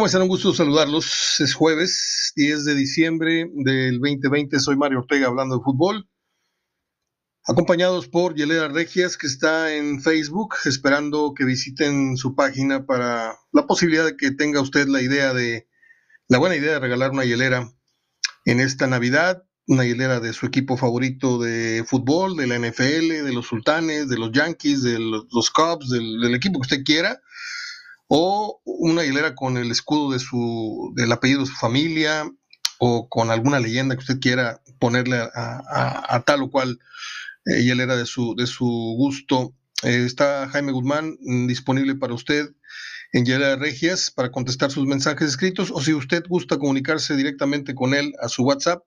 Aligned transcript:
¿Cómo? 0.00 0.22
Un 0.22 0.28
gusto 0.28 0.54
saludarlos. 0.54 1.40
Es 1.40 1.52
jueves 1.52 2.32
10 2.34 2.64
de 2.64 2.74
diciembre 2.74 3.50
del 3.52 3.98
2020. 4.00 4.58
Soy 4.58 4.74
Mario 4.74 5.00
Ortega 5.00 5.26
hablando 5.26 5.58
de 5.58 5.62
fútbol. 5.62 6.08
Acompañados 7.46 8.08
por 8.08 8.34
Yelera 8.34 8.68
Regias, 8.68 9.18
que 9.18 9.26
está 9.26 9.74
en 9.74 10.00
Facebook, 10.00 10.54
esperando 10.64 11.34
que 11.36 11.44
visiten 11.44 12.16
su 12.16 12.34
página 12.34 12.86
para 12.86 13.36
la 13.52 13.66
posibilidad 13.66 14.06
de 14.06 14.16
que 14.16 14.30
tenga 14.30 14.62
usted 14.62 14.88
la 14.88 15.02
idea 15.02 15.34
de, 15.34 15.68
la 16.28 16.38
buena 16.38 16.56
idea 16.56 16.72
de 16.72 16.80
regalar 16.80 17.10
una 17.10 17.26
hielera 17.26 17.70
en 18.46 18.60
esta 18.60 18.86
Navidad, 18.86 19.42
una 19.66 19.84
hielera 19.84 20.18
de 20.18 20.32
su 20.32 20.46
equipo 20.46 20.78
favorito 20.78 21.38
de 21.38 21.84
fútbol, 21.86 22.38
de 22.38 22.46
la 22.46 22.58
NFL, 22.58 23.22
de 23.22 23.32
los 23.34 23.48
Sultanes, 23.48 24.08
de 24.08 24.16
los 24.16 24.32
Yankees, 24.32 24.82
de 24.82 24.98
los, 24.98 25.50
Cubs, 25.50 25.90
del 25.90 26.34
equipo 26.34 26.58
que 26.58 26.74
usted 26.74 26.84
quiera 26.84 27.20
o 28.12 28.60
una 28.64 29.04
hilera 29.04 29.36
con 29.36 29.56
el 29.56 29.70
escudo 29.70 30.10
de 30.10 30.18
su, 30.18 30.92
del 30.96 31.12
apellido 31.12 31.40
de 31.40 31.46
su 31.46 31.54
familia, 31.54 32.28
o 32.80 33.08
con 33.08 33.30
alguna 33.30 33.60
leyenda 33.60 33.94
que 33.94 34.00
usted 34.00 34.18
quiera 34.18 34.62
ponerle 34.80 35.16
a, 35.34 36.22
tal 36.26 36.42
o 36.42 36.50
cual 36.50 36.80
eh, 37.46 37.60
hilera 37.60 37.94
de 37.94 38.06
su, 38.06 38.34
de 38.34 38.48
su 38.48 38.66
gusto. 38.96 39.54
Eh, 39.84 40.04
está 40.04 40.48
Jaime 40.48 40.72
Guzmán 40.72 41.18
mm, 41.20 41.46
disponible 41.46 41.94
para 41.94 42.14
usted 42.14 42.50
en 43.12 43.24
Hielera 43.26 43.56
Regias 43.56 44.10
para 44.10 44.32
contestar 44.32 44.72
sus 44.72 44.86
mensajes 44.86 45.28
escritos, 45.28 45.70
o 45.70 45.80
si 45.80 45.94
usted 45.94 46.24
gusta 46.28 46.58
comunicarse 46.58 47.16
directamente 47.16 47.74
con 47.74 47.94
él 47.94 48.12
a 48.20 48.28
su 48.28 48.42
WhatsApp, 48.42 48.82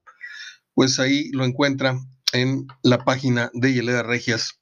pues 0.74 0.99
ahí 0.99 1.30
lo 1.32 1.46
encuentra 1.46 1.98
en 2.34 2.68
la 2.82 3.05
página 3.05 3.52
de 3.54 3.74
Hielera 3.74 4.04
Regias. 4.04 4.60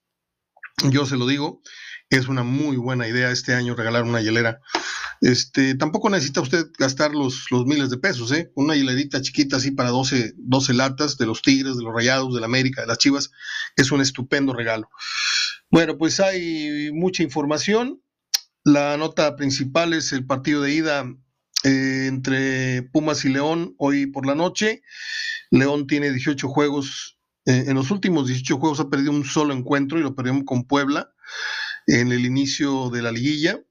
Yo 0.89 1.05
se 1.05 1.17
lo 1.17 1.25
digo, 1.25 1.61
es 2.11 2.27
una 2.27 2.43
muy 2.43 2.75
buena 2.75 3.07
idea 3.07 3.31
este 3.31 3.55
año 3.55 3.73
regalar 3.73 4.03
una 4.03 4.21
hielera. 4.21 4.59
Este, 5.21 5.75
tampoco 5.75 6.09
necesita 6.09 6.41
usted 6.41 6.67
gastar 6.77 7.15
los, 7.15 7.45
los 7.51 7.65
miles 7.65 7.89
de 7.89 7.97
pesos, 7.97 8.31
¿eh? 8.33 8.51
Una 8.53 8.75
hielerita 8.75 9.21
chiquita 9.21 9.55
así 9.55 9.71
para 9.71 9.91
12, 9.91 10.33
12 10.35 10.73
latas 10.73 11.17
de 11.17 11.25
los 11.25 11.41
Tigres, 11.41 11.77
de 11.77 11.83
los 11.83 11.93
Rayados, 11.93 12.35
de 12.35 12.41
la 12.41 12.47
América, 12.47 12.81
de 12.81 12.87
las 12.87 12.97
Chivas, 12.97 13.31
es 13.77 13.91
un 13.93 14.01
estupendo 14.01 14.53
regalo. 14.53 14.89
Bueno, 15.69 15.97
pues 15.97 16.19
hay 16.19 16.91
mucha 16.91 17.23
información. 17.23 18.01
La 18.65 18.97
nota 18.97 19.37
principal 19.37 19.93
es 19.93 20.11
el 20.11 20.25
partido 20.25 20.61
de 20.63 20.73
ida 20.73 21.05
eh, 21.63 22.07
entre 22.07 22.83
Pumas 22.91 23.23
y 23.23 23.29
León 23.29 23.73
hoy 23.77 24.07
por 24.07 24.25
la 24.25 24.35
noche. 24.35 24.81
León 25.49 25.87
tiene 25.87 26.11
18 26.11 26.49
juegos. 26.49 27.19
Eh, 27.45 27.63
en 27.67 27.75
los 27.75 27.89
últimos 27.89 28.27
18 28.27 28.57
juegos 28.57 28.81
ha 28.81 28.89
perdido 28.89 29.11
un 29.11 29.23
solo 29.23 29.53
encuentro 29.53 29.97
y 29.97 30.03
lo 30.03 30.13
perdimos 30.13 30.43
con 30.45 30.65
Puebla 30.65 31.13
en 31.87 32.11
el 32.11 32.25
inicio 32.25 32.89
de 32.89 33.01
la 33.01 33.11
liguilla. 33.11 33.61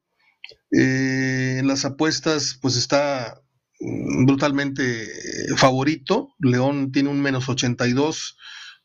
Eh, 0.73 1.57
en 1.59 1.67
las 1.67 1.85
apuestas, 1.85 2.59
pues 2.61 2.77
está 2.77 3.41
mm, 3.81 4.27
brutalmente 4.27 5.05
eh, 5.05 5.57
favorito. 5.57 6.35
León 6.39 6.93
tiene 6.93 7.09
un 7.09 7.21
menos 7.21 7.49
82, 7.49 8.37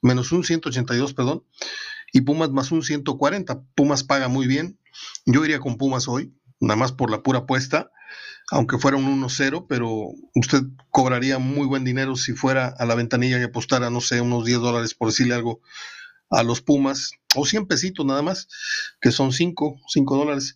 menos 0.02 0.32
un 0.32 0.44
182, 0.44 1.14
perdón, 1.14 1.44
y 2.12 2.22
Pumas 2.22 2.50
más 2.52 2.72
un 2.72 2.84
140. 2.84 3.62
Pumas 3.76 4.04
paga 4.04 4.28
muy 4.28 4.48
bien. 4.48 4.80
Yo 5.26 5.44
iría 5.46 5.60
con 5.60 5.78
Pumas 5.78 6.08
hoy, 6.08 6.34
nada 6.60 6.78
más 6.78 6.92
por 6.92 7.12
la 7.12 7.22
pura 7.22 7.40
apuesta, 7.40 7.92
aunque 8.52 8.78
fuera 8.78 8.98
un 8.98 9.22
1-0, 9.22 9.66
pero 9.68 9.92
usted 10.36 10.62
cobraría 10.92 11.40
muy 11.40 11.66
buen 11.68 11.84
dinero 11.84 12.16
si 12.16 12.34
fuera 12.34 12.68
a 12.68 12.86
la 12.86 12.96
ventanilla 12.96 13.40
y 13.40 13.44
apostara, 13.44 13.90
no 13.90 14.02
sé, 14.02 14.22
unos 14.22 14.46
10 14.46 14.60
dólares 14.60 14.94
por 14.94 15.10
decirle 15.10 15.36
algo 15.36 15.62
a 16.30 16.44
los 16.44 16.62
Pumas, 16.62 17.12
o 17.36 17.46
100 17.46 17.68
pesitos 17.68 18.06
nada 18.06 18.22
más, 18.22 18.48
que 19.02 19.12
son 19.12 19.32
5, 19.32 19.82
5 19.88 20.18
dólares. 20.18 20.56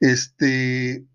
Este, 0.00 1.06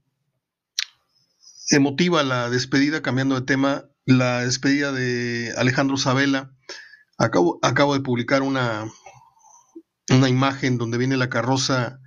emotiva 1.69 2.23
la 2.23 2.49
despedida, 2.49 3.01
cambiando 3.01 3.35
de 3.35 3.45
tema, 3.45 3.85
la 4.05 4.41
despedida 4.41 4.91
de 4.91 5.53
Alejandro 5.57 5.97
Sabela. 5.97 6.51
Acabo, 7.17 7.59
acabo 7.61 7.93
de 7.93 8.01
publicar 8.01 8.41
una, 8.41 8.85
una 10.09 10.29
imagen 10.29 10.77
donde 10.77 10.97
viene 10.97 11.17
la 11.17 11.29
carroza 11.29 11.99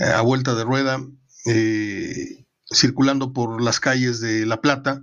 eh, 0.00 0.04
a 0.04 0.20
vuelta 0.22 0.54
de 0.54 0.64
rueda, 0.64 1.00
eh, 1.46 2.46
circulando 2.72 3.32
por 3.32 3.62
las 3.62 3.80
calles 3.80 4.20
de 4.20 4.46
La 4.46 4.60
Plata 4.60 5.02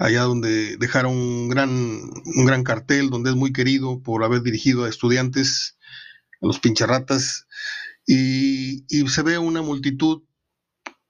allá 0.00 0.22
donde 0.22 0.78
dejaron 0.78 1.14
un 1.14 1.48
gran, 1.50 1.70
un 1.70 2.46
gran 2.46 2.64
cartel, 2.64 3.10
donde 3.10 3.30
es 3.30 3.36
muy 3.36 3.52
querido 3.52 4.02
por 4.02 4.24
haber 4.24 4.42
dirigido 4.42 4.84
a 4.84 4.88
estudiantes, 4.88 5.76
a 6.40 6.46
los 6.46 6.58
pincharratas, 6.58 7.46
y, 8.06 8.86
se 9.08 9.22
ve 9.22 9.36
una 9.36 9.60
multitud, 9.60 10.22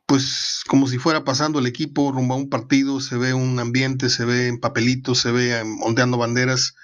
pues 0.06 0.62
como 0.66 0.88
si 0.88 0.98
fuera 0.98 1.22
pasando 1.22 1.60
el 1.60 1.66
equipo 1.66 2.10
rumbo 2.10 2.34
a 2.34 2.36
un 2.36 2.50
partido, 2.50 3.00
se 3.00 3.16
ve 3.16 3.32
un 3.32 3.60
ambiente, 3.60 4.10
se 4.10 4.24
ve 4.24 4.48
en 4.48 4.58
papelitos, 4.58 5.20
se 5.20 5.30
ve 5.30 5.62
ondeando 5.82 6.18
banderas, 6.18 6.74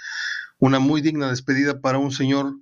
una 0.59 0.79
muy 0.79 1.01
digna 1.01 1.29
despedida 1.29 1.81
para 1.81 1.99
un 1.99 2.13
señor 2.13 2.55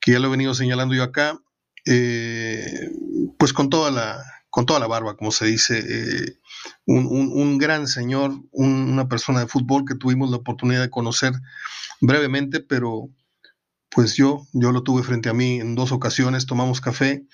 que 0.00 0.12
ya 0.12 0.20
lo 0.20 0.28
he 0.28 0.30
venido 0.30 0.54
señalando 0.54 0.94
yo 0.94 1.02
acá, 1.02 1.36
eh, 1.84 2.90
pues 3.38 3.52
con 3.52 3.68
toda 3.70 3.90
la, 3.90 4.24
con 4.54 4.66
toda 4.66 4.78
la 4.78 4.86
barba, 4.86 5.16
como 5.16 5.32
se 5.32 5.46
dice, 5.46 5.80
eh, 5.84 6.38
un, 6.86 7.58
gran 7.58 7.88
señor, 7.88 8.30
una 8.52 9.08
persona 9.08 9.40
de 9.40 9.48
fútbol 9.48 9.84
que 9.84 9.96
tuvimos 9.96 10.30
la 10.30 10.36
oportunidad 10.36 10.80
de 10.80 10.90
conocer 10.90 11.32
brevemente, 12.00 12.60
pero 12.60 13.10
pues 13.90 14.14
yo, 14.14 14.46
yo 14.52 14.70
lo 14.70 14.84
tuve 14.84 15.02
frente 15.02 15.28
a 15.28 15.34
mí 15.34 15.58
en 15.58 15.74
dos 15.74 15.90
ocasiones, 15.90 16.46
tomamos 16.46 16.80
café 16.80 17.26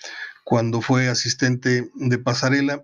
cuando 0.45 0.81
fue 0.81 1.11
asistente 1.11 1.91
de 1.95 2.19
pasarela 2.19 2.83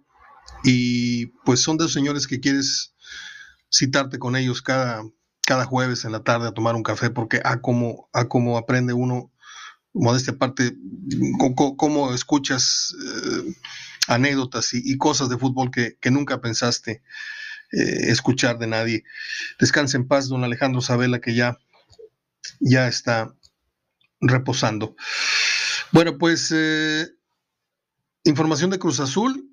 y 0.65 1.29
pues 1.47 1.61
son 1.61 1.79
de 1.79 1.85
los 1.85 1.95
señores 1.95 2.27
que 2.27 2.39
quieres 2.39 2.93
citarte 3.73 4.19
con 4.19 4.37
ellos 4.37 4.61
cada, 4.61 5.03
cada 5.47 5.65
jueves 5.65 6.05
en 6.05 6.13
la 6.13 6.25
tarde 6.25 6.49
a 6.49 6.53
tomar 6.53 6.75
un 6.75 6.83
café 6.83 7.09
porque 7.09 7.41
a 7.43 7.63
cómo, 7.63 8.11
a 8.13 8.27
cómo 8.27 8.59
aprende 8.59 8.93
uno, 8.93 9.33
modestia 9.95 10.35
aparte, 10.35 10.77
cómo, 11.79 12.13
escuchas 12.13 12.95
eh, 13.03 13.55
anécdotas 14.07 14.73
y, 14.73 14.97
cosas 14.99 15.29
de 15.29 15.39
fútbol 15.39 15.71
que, 15.71 15.97
nunca 16.11 16.41
pensaste 16.41 17.03
eh, 17.73 18.11
escuchar 18.11 18.59
de 18.59 18.67
nadie. 18.67 19.05
Descanse 19.59 19.97
en 19.97 20.07
paz, 20.07 20.29
don 20.29 20.45
Alejandro 20.45 20.81
Sabela, 20.81 21.21
que 21.21 21.35
ya, 21.35 21.59
ya 22.61 22.89
está 22.89 23.35
reposando. 24.21 24.97
Bueno, 25.93 26.19
pues 26.19 26.53
eh, 26.55 27.09
información 28.25 28.71
de 28.71 28.79
Cruz 28.79 29.01
Azul. 29.01 29.51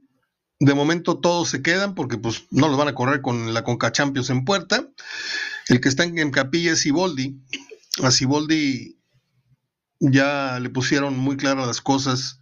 De 0.59 0.74
momento 0.74 1.19
todos 1.19 1.50
se 1.50 1.62
quedan 1.62 1.94
porque 1.94 2.18
pues 2.18 2.46
no 2.52 2.69
los 2.69 2.78
van 2.78 2.88
a 2.88 2.96
correr 2.96 3.22
con 3.22 3.53
la 3.53 3.63
Conca 3.63 3.92
Champions 3.92 4.30
en 4.30 4.46
puerta. 4.46 4.88
El 5.68 5.81
que 5.81 5.90
está 5.90 6.03
en, 6.03 6.31
capilla 6.31 6.74
es 6.74 6.81
Siboldi. 6.81 7.42
A 8.02 8.12
Siboldi 8.12 8.97
ya 10.00 10.59
le 10.59 10.69
pusieron 10.69 11.18
muy 11.18 11.38
claras 11.38 11.68
las 11.68 11.81
cosas 11.81 12.40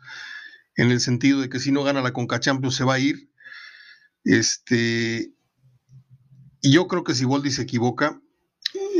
en 0.81 0.91
el 0.91 0.99
sentido 0.99 1.41
de 1.41 1.49
que 1.49 1.59
si 1.59 1.71
no 1.71 1.83
gana 1.83 2.01
la 2.01 2.11
Conca 2.11 2.39
Champions 2.39 2.75
se 2.75 2.83
va 2.83 2.95
a 2.95 2.99
ir. 2.99 3.29
Este, 4.23 5.31
y 6.59 6.71
yo 6.71 6.87
creo 6.87 7.03
que 7.03 7.13
si 7.13 7.23
Boldi 7.23 7.51
se 7.51 7.61
equivoca, 7.61 8.19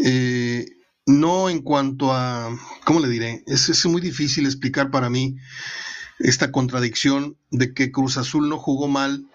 eh, 0.06 0.68
no 1.08 1.50
en 1.50 1.64
cuanto 1.64 2.14
a, 2.14 2.56
¿cómo 2.86 3.00
le 3.00 3.10
diré? 3.10 3.44
Es, 3.48 3.68
es 3.68 3.84
muy 3.88 4.00
difícil 4.00 4.46
explicar 4.46 4.92
para 4.92 5.10
mí 5.10 5.38
esta 6.20 6.52
contradicción 6.52 7.36
de 7.50 7.74
que 7.74 7.92
Cruz 7.92 8.18
Azul 8.18 8.48
no 8.48 8.60
jugó 8.60 8.88
mal 8.88 9.26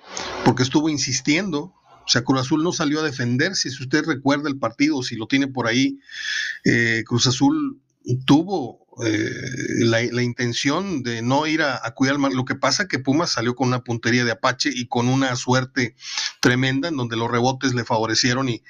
porque 0.45 0.63
estuvo 0.63 0.89
insistiendo. 0.89 1.75
O 2.05 2.09
sea, 2.09 2.23
Cruz 2.23 2.43
Azul 2.43 2.63
no 2.63 2.71
salió 2.71 3.01
a 3.01 3.05
defenderse. 3.05 3.71
Si 3.71 3.83
usted 3.83 4.05
recuerda 4.05 4.49
el 4.49 4.61
partido, 4.61 5.03
si 5.03 5.17
lo 5.17 5.27
tiene 5.27 5.49
por 5.49 5.67
ahí, 5.67 5.99
eh, 6.65 7.03
Cruz 7.05 7.27
Azul 7.27 7.81
tuvo 8.25 8.87
eh, 9.05 9.31
la, 9.81 10.23
intención 10.23 11.03
de 11.03 11.21
no 11.21 11.47
ir 11.47 11.61
a, 11.63 11.83
cuidar 11.95 12.19
Lo 12.19 12.45
que 12.45 12.55
pasa 12.55 12.89
que 12.89 12.99
Pumas 12.99 13.31
salió 13.31 13.55
con 13.55 13.69
una 13.69 13.85
puntería 13.85 14.25
de 14.25 14.31
Apache 14.31 14.71
y 14.73 14.87
con 14.87 15.09
una 15.09 15.37
suerte 15.37 15.97
tremenda 16.41 16.89
en 16.89 16.97
donde 16.97 17.17
los 17.17 17.31
rebotes 17.31 17.75
le 17.75 17.85
favorecieron 17.85 18.49
y, 18.49 18.63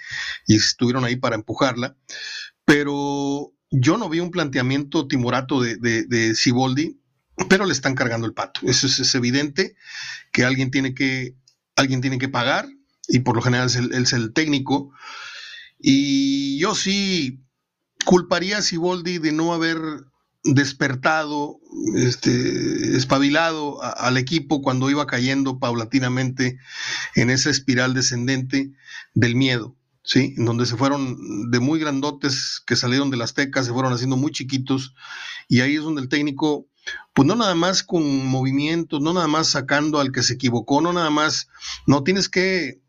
estuvieron 0.48 1.04
ahí 1.04 1.16
para 1.16 1.36
empujarla. 1.36 1.96
Pero 2.64 3.52
yo 3.70 3.98
no 3.98 4.08
vi 4.08 4.20
un 4.20 4.32
planteamiento 4.32 5.06
timorato 5.06 5.60
de, 5.60 5.76
de, 5.76 6.34
Ciboldi, 6.34 6.98
pero 7.48 7.64
le 7.64 7.72
están 7.72 7.94
cargando 7.94 8.26
el 8.26 8.34
pato. 8.34 8.60
Eso 8.64 8.86
es, 8.88 9.14
evidente 9.14 9.76
que 10.32 10.44
alguien 10.44 10.70
tiene 10.70 10.94
que, 10.94 11.36
alguien 11.76 12.00
tiene 12.00 12.18
que 12.18 12.28
pagar 12.28 12.66
y 13.06 13.20
por 13.20 13.36
lo 13.36 13.42
general 13.42 13.68
es 13.68 14.12
el 14.12 14.32
técnico. 14.32 14.90
Y 15.78 16.58
yo 16.58 16.74
sí 16.74 17.45
culparía 18.06 18.58
a 18.58 18.62
Siboldi 18.62 19.18
de 19.18 19.32
no 19.32 19.52
haber 19.52 19.78
despertado, 20.44 21.58
este, 21.96 22.96
espabilado 22.96 23.82
al 23.82 24.16
equipo 24.16 24.62
cuando 24.62 24.88
iba 24.88 25.06
cayendo 25.06 25.58
paulatinamente 25.58 26.56
en 27.16 27.30
esa 27.30 27.50
espiral 27.50 27.94
descendente 27.94 28.70
del 29.12 29.34
miedo, 29.34 29.74
¿sí? 30.04 30.34
En 30.38 30.44
donde 30.44 30.66
se 30.66 30.76
fueron 30.76 31.50
de 31.50 31.58
muy 31.58 31.80
grandotes 31.80 32.62
que 32.64 32.76
salieron 32.76 33.10
de 33.10 33.16
las 33.16 33.34
tecas, 33.34 33.66
se 33.66 33.72
fueron 33.72 33.92
haciendo 33.92 34.16
muy 34.16 34.30
chiquitos, 34.30 34.94
y 35.48 35.60
ahí 35.60 35.74
es 35.74 35.82
donde 35.82 36.00
el 36.00 36.08
técnico 36.08 36.68
pues 37.12 37.26
no 37.26 37.34
nada 37.34 37.56
más 37.56 37.82
con 37.82 38.26
movimientos, 38.26 39.00
no 39.00 39.12
nada 39.12 39.26
más 39.26 39.48
sacando 39.48 39.98
al 39.98 40.12
que 40.12 40.22
se 40.22 40.34
equivocó, 40.34 40.80
no 40.80 40.92
nada 40.92 41.10
más, 41.10 41.48
no 41.84 42.04
tienes 42.04 42.28
que 42.28 42.80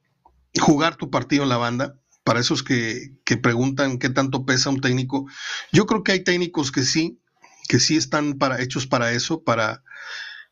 jugar 0.59 0.95
tu 0.95 1.09
partido 1.09 1.41
en 1.41 1.49
la 1.49 1.57
banda. 1.57 1.95
Para 2.27 2.41
esos 2.41 2.61
que, 2.61 3.13
que 3.23 3.37
preguntan 3.37 3.99
qué 3.99 4.09
tanto 4.09 4.45
pesa 4.45 4.69
un 4.69 4.81
técnico, 4.81 5.27
yo 5.71 5.85
creo 5.85 6.03
que 6.03 6.11
hay 6.11 6.25
técnicos 6.25 6.73
que 6.73 6.83
sí, 6.83 7.21
que 7.69 7.79
sí 7.79 7.95
están 7.95 8.37
para, 8.37 8.61
hechos 8.61 8.85
para 8.85 9.13
eso, 9.13 9.45
para, 9.45 9.81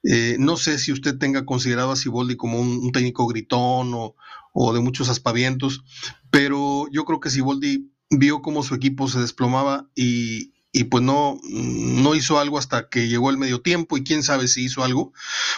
eh, 0.04 0.38
no 0.39 0.56
sé 0.56 0.80
si 0.80 0.94
usted 0.94 1.18
tenga 1.18 1.44
considerado 1.44 1.92
a 1.92 1.98
Siboldi 1.98 2.38
como 2.38 2.62
un, 2.62 2.94
técnico 2.94 3.27
gritón 3.27 3.94
o, 3.94 4.16
o, 4.54 4.74
de 4.74 4.80
muchos 4.80 5.10
aspavientos, 5.10 5.83
pero 6.31 6.86
yo 6.94 7.04
creo 7.04 7.19
que 7.19 7.30
Siboldi 7.30 7.92
vio 8.10 8.42
cómo 8.42 8.63
su 8.63 8.74
equipo 8.74 9.10
se 9.10 9.19
desplomaba 9.19 9.89
y, 9.95 10.54
y 10.71 10.86
pues 10.86 11.04
no, 11.04 11.42
no 11.44 12.16
hizo 12.16 12.39
algo 12.39 12.57
hasta 12.57 12.88
que 12.88 13.10
llegó 13.10 13.31
el 13.31 13.38
medio 13.38 13.60
tiempo 13.60 13.98
y 13.98 14.06
quién 14.06 14.24
sabe 14.24 14.48
si 14.48 14.63
hizo 14.63 14.81
algo, 14.81 15.12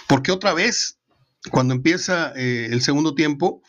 porque 0.08 0.32
otra 0.32 0.56
vez, 0.56 0.98
cuando 1.52 1.76
empieza 1.76 2.34
eh, 2.36 2.70
el 2.72 2.82
segundo 2.82 3.14
tiempo, 3.14 3.62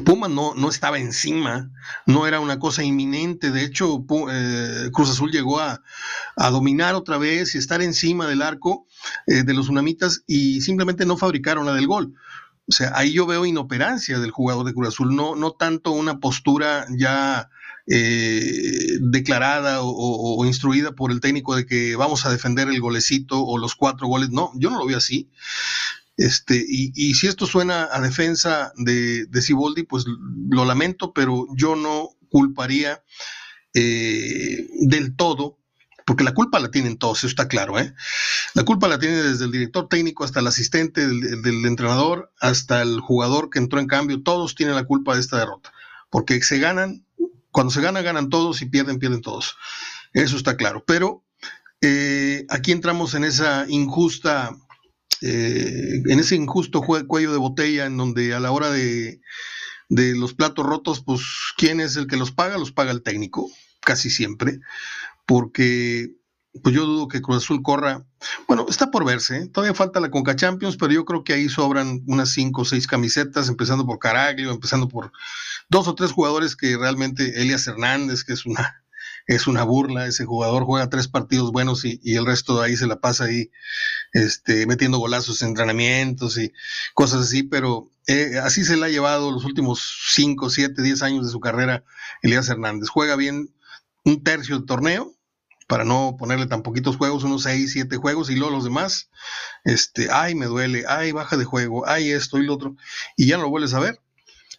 Puma 0.00 0.28
no, 0.28 0.54
no 0.54 0.70
estaba 0.70 0.98
encima, 0.98 1.70
no 2.06 2.26
era 2.26 2.40
una 2.40 2.58
cosa 2.58 2.82
inminente, 2.82 3.50
de 3.50 3.64
hecho 3.64 4.04
eh, 4.30 4.88
Cruz 4.92 5.10
Azul 5.10 5.30
llegó 5.30 5.60
a, 5.60 5.82
dominar 6.50 6.94
otra 6.94 7.18
vez 7.18 7.54
y 7.54 7.58
estar 7.58 7.82
encima 7.82 8.26
del 8.26 8.42
arco 8.42 8.86
eh, 9.26 9.42
de 9.42 9.54
los 9.54 9.68
unamitas 9.68 10.22
y 10.26 10.62
simplemente 10.62 11.04
no 11.04 11.16
fabricaron 11.16 11.66
la 11.66 11.74
del 11.74 11.86
gol. 11.86 12.14
O 12.66 12.72
sea, 12.72 12.92
ahí 12.94 13.12
yo 13.12 13.26
veo 13.26 13.44
inoperancia 13.44 14.18
del 14.18 14.30
jugador 14.30 14.64
de 14.64 14.72
Cruz 14.72 14.88
Azul, 14.88 15.14
no, 15.14 15.36
no 15.36 15.52
tanto 15.52 15.90
una 15.92 16.20
postura 16.20 16.86
ya 16.96 17.50
eh, 17.86 18.98
declarada 19.00 19.80
o, 19.82 20.44
instruida 20.46 20.92
por 20.92 21.10
el 21.10 21.20
técnico 21.20 21.56
de 21.56 21.66
que 21.66 21.96
vamos 21.96 22.24
a 22.24 22.30
defender 22.30 22.68
el 22.68 22.80
golecito 22.80 23.44
o 23.44 23.58
los 23.58 23.74
cuatro 23.74 24.06
goles. 24.06 24.30
No, 24.30 24.52
yo 24.54 24.70
no 24.70 24.78
lo 24.78 24.86
veo 24.86 24.98
así. 24.98 25.28
Este, 26.22 26.64
y, 26.66 27.14
si 27.14 27.26
esto 27.26 27.46
suena 27.46 27.88
a 27.90 28.00
defensa 28.00 28.72
de, 28.76 29.26
de 29.26 29.84
pues 29.88 30.04
lo 30.48 30.64
lamento, 30.64 31.12
pero 31.12 31.46
yo 31.56 31.76
no 31.76 32.10
culparía 32.28 33.02
eh, 33.74 34.68
del 34.80 35.16
todo, 35.16 35.58
porque 36.06 36.24
la 36.24 36.34
culpa 36.34 36.60
la 36.60 36.70
tienen 36.70 36.96
todos, 36.96 37.18
eso 37.18 37.26
está 37.28 37.48
claro, 37.48 37.78
¿eh? 37.78 37.94
La 38.54 38.64
culpa 38.64 38.88
la 38.88 38.98
tiene 38.98 39.22
desde 39.22 39.44
el 39.44 39.52
director 39.52 39.88
técnico 39.88 40.24
hasta 40.24 40.40
el 40.40 40.46
asistente 40.46 41.06
del, 41.06 41.42
del 41.42 41.64
entrenador, 41.66 42.32
hasta 42.40 42.82
el 42.82 43.00
jugador 43.00 43.50
que 43.50 43.58
entró 43.58 43.80
en 43.80 43.86
cambio, 43.86 44.22
todos 44.22 44.54
tienen 44.54 44.74
la 44.74 44.84
culpa 44.84 45.14
de 45.14 45.20
esta 45.20 45.38
derrota, 45.38 45.72
porque 46.10 46.42
se 46.42 46.58
ganan 46.58 47.04
cuando 47.52 47.70
se 47.70 47.82
gana, 47.82 48.02
ganan 48.02 48.30
todos 48.30 48.62
y 48.62 48.66
pierden, 48.66 48.98
pierden 48.98 49.20
todos. 49.20 49.56
Eso 50.14 50.36
está 50.36 50.56
claro. 50.56 50.84
Pero 50.86 51.22
eh, 51.80 52.46
aquí 52.48 52.72
entramos 52.72 53.14
en 53.14 53.24
esa 53.24 53.66
injusta, 53.68 54.56
eh, 55.22 56.02
en 56.04 56.18
ese 56.18 56.36
injusto 56.36 56.82
cuello 56.82 57.32
de 57.32 57.38
botella 57.38 57.86
en 57.86 57.96
donde 57.96 58.34
a 58.34 58.40
la 58.40 58.50
hora 58.50 58.70
de, 58.70 59.20
de 59.88 60.16
los 60.16 60.34
platos 60.34 60.66
rotos, 60.66 61.02
pues, 61.04 61.22
¿quién 61.56 61.80
es 61.80 61.96
el 61.96 62.06
que 62.06 62.16
los 62.16 62.32
paga? 62.32 62.58
Los 62.58 62.72
paga 62.72 62.90
el 62.90 63.02
técnico, 63.02 63.50
casi 63.80 64.10
siempre, 64.10 64.60
porque 65.26 66.16
pues 66.62 66.74
yo 66.74 66.84
dudo 66.84 67.08
que 67.08 67.22
Cruz 67.22 67.38
Azul 67.38 67.62
corra. 67.62 68.04
Bueno, 68.46 68.66
está 68.68 68.90
por 68.90 69.04
verse, 69.04 69.38
¿eh? 69.38 69.46
todavía 69.48 69.74
falta 69.74 70.00
la 70.00 70.10
Conca 70.10 70.36
Champions, 70.36 70.76
pero 70.76 70.92
yo 70.92 71.04
creo 71.04 71.24
que 71.24 71.32
ahí 71.32 71.48
sobran 71.48 72.02
unas 72.06 72.30
cinco 72.30 72.62
o 72.62 72.64
seis 72.64 72.86
camisetas, 72.86 73.48
empezando 73.48 73.86
por 73.86 73.98
Caraglio, 73.98 74.50
empezando 74.50 74.88
por 74.88 75.12
dos 75.68 75.88
o 75.88 75.94
tres 75.94 76.12
jugadores 76.12 76.54
que 76.56 76.76
realmente, 76.76 77.40
Elias 77.40 77.66
Hernández, 77.66 78.24
que 78.24 78.34
es 78.34 78.44
una, 78.44 78.84
es 79.26 79.46
una 79.46 79.64
burla, 79.64 80.06
ese 80.06 80.24
jugador 80.24 80.64
juega 80.64 80.90
tres 80.90 81.08
partidos 81.08 81.52
buenos 81.52 81.84
y, 81.84 82.00
el 82.04 82.26
resto 82.26 82.58
de 82.58 82.66
ahí 82.66 82.76
se 82.76 82.86
la 82.86 83.00
pasa 83.00 83.24
ahí 83.24 83.50
este, 84.12 84.66
metiendo 84.66 84.98
golazos 84.98 85.42
en 85.42 85.48
entrenamientos 85.48 86.38
y 86.38 86.52
cosas 86.94 87.22
así, 87.22 87.42
pero 87.42 87.90
eh, 88.06 88.38
así 88.42 88.64
se 88.64 88.76
le 88.76 88.86
ha 88.86 88.90
llevado 88.90 89.30
los 89.30 89.44
últimos 89.44 90.10
cinco, 90.12 90.50
siete, 90.50 90.82
diez 90.82 91.02
años 91.02 91.26
de 91.26 91.32
su 91.32 91.40
carrera 91.40 91.84
Elías 92.22 92.48
Hernández. 92.48 92.88
Juega 92.88 93.16
bien 93.16 93.54
un 94.04 94.22
tercio 94.22 94.56
del 94.56 94.66
torneo, 94.66 95.14
para 95.72 95.84
no 95.84 96.16
ponerle 96.18 96.46
tan 96.46 96.62
poquitos 96.62 96.96
juegos, 96.96 97.24
unos 97.24 97.44
6, 97.44 97.72
7 97.72 97.96
juegos, 97.96 98.28
y 98.28 98.36
luego 98.36 98.54
los 98.54 98.64
demás, 98.64 99.08
este, 99.64 100.08
ay, 100.10 100.34
me 100.34 100.44
duele, 100.44 100.84
ay, 100.86 101.12
baja 101.12 101.38
de 101.38 101.44
juego, 101.44 101.86
ay, 101.86 102.10
esto 102.10 102.38
y 102.38 102.44
lo 102.44 102.52
otro, 102.54 102.76
y 103.16 103.26
ya 103.26 103.36
no 103.36 103.44
lo 103.44 103.48
vuelves 103.48 103.72
a 103.72 103.80
ver. 103.80 103.98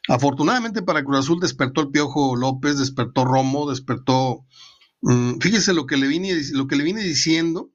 Afortunadamente 0.07 0.81
para 0.81 1.03
Cruz 1.03 1.19
Azul 1.19 1.39
despertó 1.39 1.81
el 1.81 1.89
Piojo 1.89 2.35
López, 2.35 2.79
despertó 2.79 3.25
Romo, 3.25 3.69
despertó, 3.69 4.45
mm, 5.01 5.39
fíjese 5.39 5.73
lo 5.73 5.85
que, 5.85 5.97
le 5.97 6.07
vine, 6.07 6.35
lo 6.51 6.67
que 6.67 6.75
le 6.75 6.83
vine 6.83 7.03
diciendo, 7.03 7.69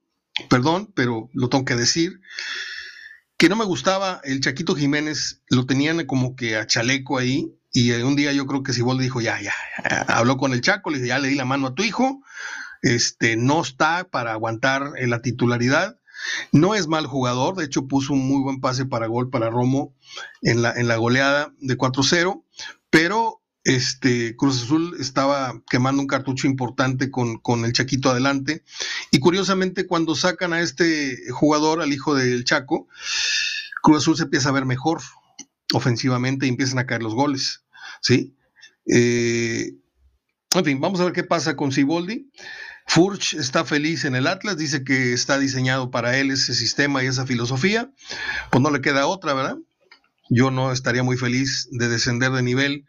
perdón, 0.49 0.93
pero 0.95 1.29
lo 1.33 1.49
tengo 1.49 1.65
que 1.65 1.77
decir, 1.77 2.21
que 3.37 3.49
no 3.49 3.57
me 3.57 3.65
gustaba 3.65 4.21
el 4.25 4.41
Chaquito 4.41 4.75
Jiménez, 4.75 5.43
lo 5.49 5.67
tenían 5.67 6.05
como 6.07 6.35
que 6.37 6.57
a 6.57 6.67
chaleco 6.67 7.19
ahí, 7.19 7.53
y 7.73 7.93
un 7.93 8.17
día 8.17 8.33
yo 8.33 8.47
creo 8.47 8.63
que 8.63 8.73
Siboldi 8.73 9.05
dijo, 9.05 9.21
ya, 9.21 9.41
ya, 9.41 9.55
habló 10.09 10.37
con 10.37 10.53
el 10.53 10.61
Chaco, 10.61 10.91
le 10.91 10.99
dijo, 10.99 11.09
ya 11.09 11.19
le 11.19 11.29
di 11.29 11.35
la 11.35 11.45
mano 11.45 11.69
a 11.69 11.75
tu 11.75 11.83
hijo, 11.83 12.23
este, 12.83 13.37
no 13.37 13.61
está 13.61 14.05
para 14.05 14.33
aguantar 14.33 14.93
en 14.97 15.11
la 15.11 15.23
titularidad. 15.23 15.99
No 16.51 16.75
es 16.75 16.89
mal 16.89 17.07
jugador, 17.07 17.55
de 17.55 17.65
hecho 17.65 17.87
puso 17.87 18.13
un 18.13 18.27
muy 18.27 18.43
buen 18.43 18.61
pase 18.61 18.87
para 18.87 19.07
gol 19.07 19.31
para 19.31 19.51
Romo 19.51 19.95
en 20.43 20.63
la, 20.63 20.73
en 20.73 20.89
la 20.89 20.97
goleada 20.97 21.53
de 21.61 21.79
4-0, 21.79 22.43
pero 22.91 23.38
este, 23.69 24.35
Cruz 24.35 24.63
Azul 24.63 24.97
estaba 24.99 25.61
quemando 25.69 26.01
un 26.01 26.09
cartucho 26.09 26.47
importante 26.47 27.11
con, 27.11 27.37
con, 27.37 27.67
el 27.67 27.75
Chaquito 27.75 28.11
adelante. 28.11 28.65
Y 29.11 29.19
curiosamente, 29.19 29.87
cuando 29.87 30.15
sacan 30.15 30.55
a 30.55 30.63
este 30.63 31.19
jugador, 31.31 31.83
al 31.83 31.93
hijo 31.93 32.15
del 32.15 32.45
Chaco, 32.45 32.89
Cruz 33.83 33.99
Azul 33.99 34.17
se 34.17 34.23
empieza 34.23 34.49
a 34.49 34.53
ver 34.53 34.65
mejor 34.65 35.01
ofensivamente 35.75 36.47
y 36.47 36.49
empiezan 36.49 36.79
a 36.79 36.87
caer 36.87 37.03
los 37.03 37.15
goles. 37.15 37.65
¿sí? 38.01 38.35
Eh, 38.87 39.75
en 40.55 40.65
fin, 40.65 40.81
vamos 40.81 41.01
a 41.01 41.05
ver 41.05 41.13
qué 41.13 41.25
pasa 41.25 41.55
con 41.55 41.71
Siboldi. 41.71 42.31
Furch 42.87 43.35
está 43.35 43.67
feliz 43.67 44.07
en 44.07 44.17
el 44.17 44.27
Atlas, 44.27 44.57
dice 44.57 44.83
que 44.83 45.13
está 45.13 45.39
diseñado 45.39 45.91
para 45.91 46.17
él 46.17 46.31
ese 46.31 46.55
sistema 46.55 47.05
y 47.05 47.07
esa 47.07 47.27
filosofía. 47.27 47.93
Pues 48.51 48.63
no 48.63 48.71
le 48.71 48.81
queda 48.81 49.07
otra, 49.07 49.35
¿verdad? 49.35 49.59
Yo 50.31 50.51
no 50.51 50.73
estaría 50.73 51.03
muy 51.03 51.17
feliz 51.17 51.69
de 51.71 51.89
descender 51.89 52.33
de 52.33 52.43
nivel, 52.43 52.87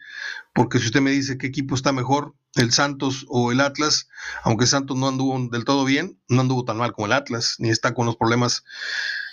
porque 0.54 0.80
si 0.80 0.88
usted 0.88 1.02
me 1.02 1.12
dice 1.12 1.38
qué 1.38 1.48
equipo 1.48 1.76
está 1.76 1.92
mejor, 1.92 2.36
el 2.56 2.72
Santos 2.72 3.26
o 3.30 3.52
el 3.52 3.62
Atlas, 3.62 4.10
aunque 4.44 4.66
Santos 4.66 4.98
no 4.98 5.08
anduvo 5.08 5.50
del 5.50 5.66
todo 5.66 5.86
bien, 5.86 6.20
no 6.28 6.42
anduvo 6.42 6.66
tan 6.66 6.78
mal 6.78 6.92
como 6.94 7.06
el 7.06 7.14
Atlas, 7.14 7.56
ni 7.60 7.70
está 7.70 7.94
con 7.94 8.06
los 8.06 8.18
problemas 8.18 8.64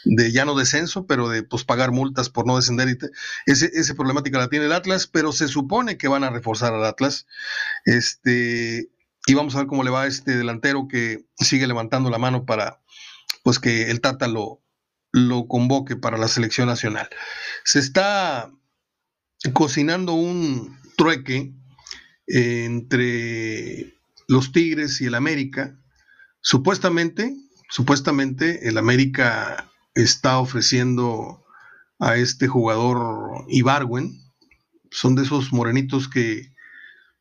de 0.04 0.30
ya 0.30 0.44
no 0.44 0.54
descenso, 0.54 1.06
pero 1.06 1.28
de 1.28 1.42
pues, 1.42 1.64
pagar 1.64 1.90
multas 1.90 2.28
por 2.28 2.46
no 2.46 2.56
descender. 2.56 2.96
ese, 3.46 3.94
problemática 3.94 4.38
la 4.38 4.48
tiene 4.48 4.66
el 4.66 4.72
Atlas, 4.72 5.06
pero 5.06 5.32
se 5.32 5.48
supone 5.48 5.98
que 5.98 6.08
van 6.08 6.24
a 6.24 6.30
reforzar 6.30 6.74
al 6.74 6.84
Atlas. 6.84 7.26
Este, 7.84 8.88
y 9.26 9.34
vamos 9.34 9.54
a 9.54 9.58
ver 9.58 9.66
cómo 9.66 9.82
le 9.82 9.90
va 9.90 10.02
a 10.02 10.06
este 10.06 10.36
delantero 10.36 10.86
que 10.88 11.26
sigue 11.36 11.66
levantando 11.66 12.10
la 12.10 12.18
mano 12.18 12.44
para 12.44 12.80
pues 13.42 13.58
que 13.58 13.90
el 13.90 14.00
Tata 14.00 14.28
lo, 14.28 14.60
lo 15.16 15.48
convoque 15.48 15.96
para 15.96 16.18
la 16.18 16.28
selección 16.28 16.68
nacional. 16.68 17.08
Se 17.64 17.78
está 17.78 18.52
cocinando 19.54 20.12
un 20.12 20.78
trueque 20.96 21.54
entre 22.26 23.94
los 24.28 24.52
Tigres 24.52 25.00
y 25.00 25.06
el 25.06 25.14
América. 25.14 25.78
Supuestamente, 26.40 27.34
supuestamente 27.70 28.68
el 28.68 28.76
América 28.76 29.70
está 29.94 30.38
ofreciendo 30.38 31.44
a 31.98 32.16
este 32.16 32.46
jugador 32.46 33.46
Ibarwen. 33.48 34.20
Son 34.90 35.14
de 35.14 35.22
esos 35.22 35.52
morenitos 35.52 36.08
que 36.08 36.52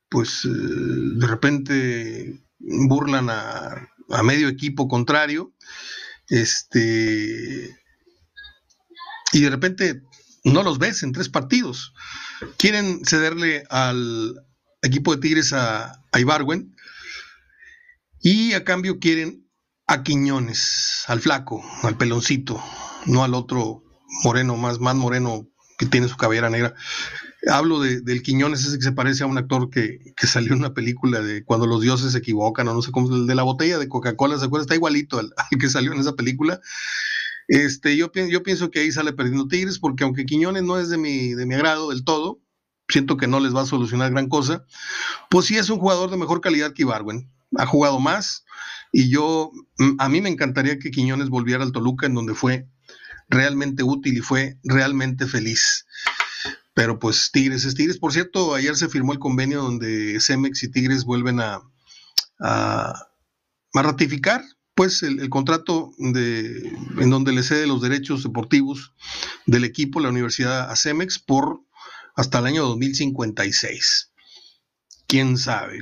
pues 0.09 0.43
eh, 0.45 0.49
de 0.49 1.27
repente 1.27 2.41
burlan 2.59 3.29
a, 3.29 3.89
medio 4.23 4.49
equipo 4.49 4.87
contrario, 4.87 5.53
este, 6.29 7.75
y 9.35 9.41
de 9.41 9.49
repente 9.49 10.01
no 10.45 10.63
los 10.63 10.79
ves 10.79 11.03
en 11.03 11.11
tres 11.11 11.27
partidos. 11.27 11.93
Quieren 12.57 13.03
cederle 13.05 13.65
al 13.69 14.33
equipo 14.81 15.13
de 15.13 15.21
Tigres 15.21 15.51
a, 15.51 16.01
a 16.13 16.19
Ibarwen 16.21 16.73
y 18.21 18.53
a 18.53 18.63
cambio 18.63 18.99
quieren 18.99 19.45
a 19.87 20.03
Quiñones, 20.03 21.03
al 21.07 21.19
flaco, 21.19 21.61
al 21.83 21.97
peloncito, 21.97 22.63
no 23.07 23.25
al 23.25 23.33
otro 23.33 23.83
moreno, 24.23 24.55
más, 24.55 24.79
más 24.79 24.95
moreno 24.95 25.49
que 25.77 25.85
tiene 25.85 26.07
su 26.07 26.15
cabellera 26.15 26.49
negra. 26.49 26.73
Hablo 27.51 27.81
de, 27.81 27.99
del 27.99 28.23
Quiñones, 28.23 28.65
ese 28.65 28.77
que 28.77 28.85
se 28.85 28.93
parece 28.93 29.23
a 29.23 29.27
un 29.27 29.37
actor 29.37 29.69
que, 29.69 29.99
salió 30.25 30.53
en 30.53 30.59
una 30.59 30.73
película 30.73 31.19
de 31.19 31.43
cuando 31.43 31.67
los 31.67 31.81
dioses 31.81 32.13
se 32.13 32.19
equivocan, 32.19 32.69
o 32.69 32.73
no 32.73 32.81
sé 32.81 32.91
cómo, 32.91 33.13
el 33.13 33.27
de 33.27 33.35
la 33.35 33.43
botella 33.43 33.77
de 33.77 33.89
Coca-Cola, 33.89 34.39
¿se 34.39 34.45
acuerda? 34.45 34.63
Está 34.63 34.75
igualito 34.75 35.19
al, 35.19 35.33
que 35.59 35.69
salió 35.69 35.91
en 35.91 35.99
esa 35.99 36.13
película. 36.13 36.61
Este, 37.47 37.95
yo, 37.95 38.11
pienso 38.11 38.71
que 38.71 38.79
ahí 38.79 38.91
sale 38.91 39.13
perdiendo 39.13 39.47
Tigres, 39.47 39.79
porque 39.79 40.03
aunque 40.03 40.25
Quiñones 40.25 40.63
no 40.63 40.79
es 40.79 40.89
de 40.89 40.97
mi, 40.97 41.33
de 41.33 41.45
mi 41.45 41.55
agrado 41.55 41.89
del 41.89 42.03
todo, 42.03 42.39
siento 42.87 43.17
que 43.17 43.27
no 43.27 43.39
les 43.39 43.55
va 43.55 43.61
a 43.61 43.65
solucionar 43.65 44.11
gran 44.11 44.29
cosa, 44.29 44.65
pues 45.29 45.45
sí 45.45 45.57
es 45.57 45.69
un 45.69 45.79
jugador 45.79 46.09
de 46.09 46.17
mejor 46.17 46.41
calidad 46.41 46.73
que 46.73 46.83
Ibarwen. 46.83 47.31
Ha 47.57 47.65
jugado 47.65 47.99
más 47.99 48.43
Y 48.91 49.09
yo, 49.09 49.51
mm, 49.77 49.95
a 49.99 50.09
mí 50.09 50.21
me 50.21 50.29
encantaría 50.29 50.79
que 50.79 50.91
Quiñones 50.91 51.29
volviera 51.29 51.63
al 51.63 51.71
Toluca, 51.71 52.05
en 52.05 52.15
donde 52.15 52.33
fue 52.33 52.67
realmente 53.29 53.83
útil 53.83 54.17
y 54.17 54.21
fue 54.21 54.57
realmente 54.63 55.27
feliz. 55.27 55.85
Pero 56.73 56.99
pues 56.99 57.31
Tigres 57.31 57.65
es 57.65 57.75
Tigres. 57.75 57.97
Por 57.97 58.13
cierto, 58.13 58.53
ayer 58.53 58.75
se 58.75 58.89
firmó 58.89 59.13
el 59.13 59.19
convenio 59.19 59.61
donde 59.61 60.19
Cemex 60.19 60.63
y 60.63 60.71
Tigres 60.71 61.05
vuelven 61.05 61.39
a, 61.39 61.61
a, 62.39 63.07
ratificar 63.73 64.43
pues 64.75 65.03
el, 65.03 65.29
contrato 65.29 65.93
de, 65.97 66.77
en 66.97 67.09
donde 67.09 67.31
le 67.31 67.43
cede 67.43 67.65
los 67.65 67.81
derechos 67.81 68.23
deportivos 68.23 68.93
del 69.45 69.63
equipo, 69.63 70.01
la 70.01 70.09
Universidad 70.09 70.69
a 70.69 70.75
Cemex, 70.75 71.17
por 71.17 71.61
hasta 72.15 72.39
el 72.39 72.45
año 72.45 72.63
2056. 72.65 74.11
¿Quién 75.07 75.37
sabe? 75.37 75.79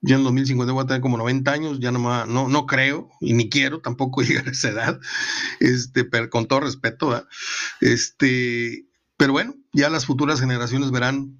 Yo 0.00 0.16
en 0.16 0.22
2050 0.22 0.72
voy 0.72 0.84
a 0.84 0.86
tener 0.86 1.02
como 1.02 1.18
90 1.18 1.50
años, 1.50 1.80
ya 1.80 1.90
no, 1.90 2.26
no, 2.26 2.48
no 2.48 2.66
creo 2.66 3.10
y 3.20 3.34
ni 3.34 3.50
quiero 3.50 3.80
tampoco 3.80 4.22
llegar 4.22 4.46
a 4.46 4.52
esa 4.52 4.68
edad, 4.68 5.00
este, 5.58 6.04
pero 6.04 6.30
con 6.30 6.46
todo 6.46 6.60
respeto, 6.60 7.26
este, 7.80 8.86
pero 9.16 9.32
bueno, 9.32 9.54
ya 9.72 9.90
las 9.90 10.06
futuras 10.06 10.40
generaciones 10.40 10.92
verán 10.92 11.38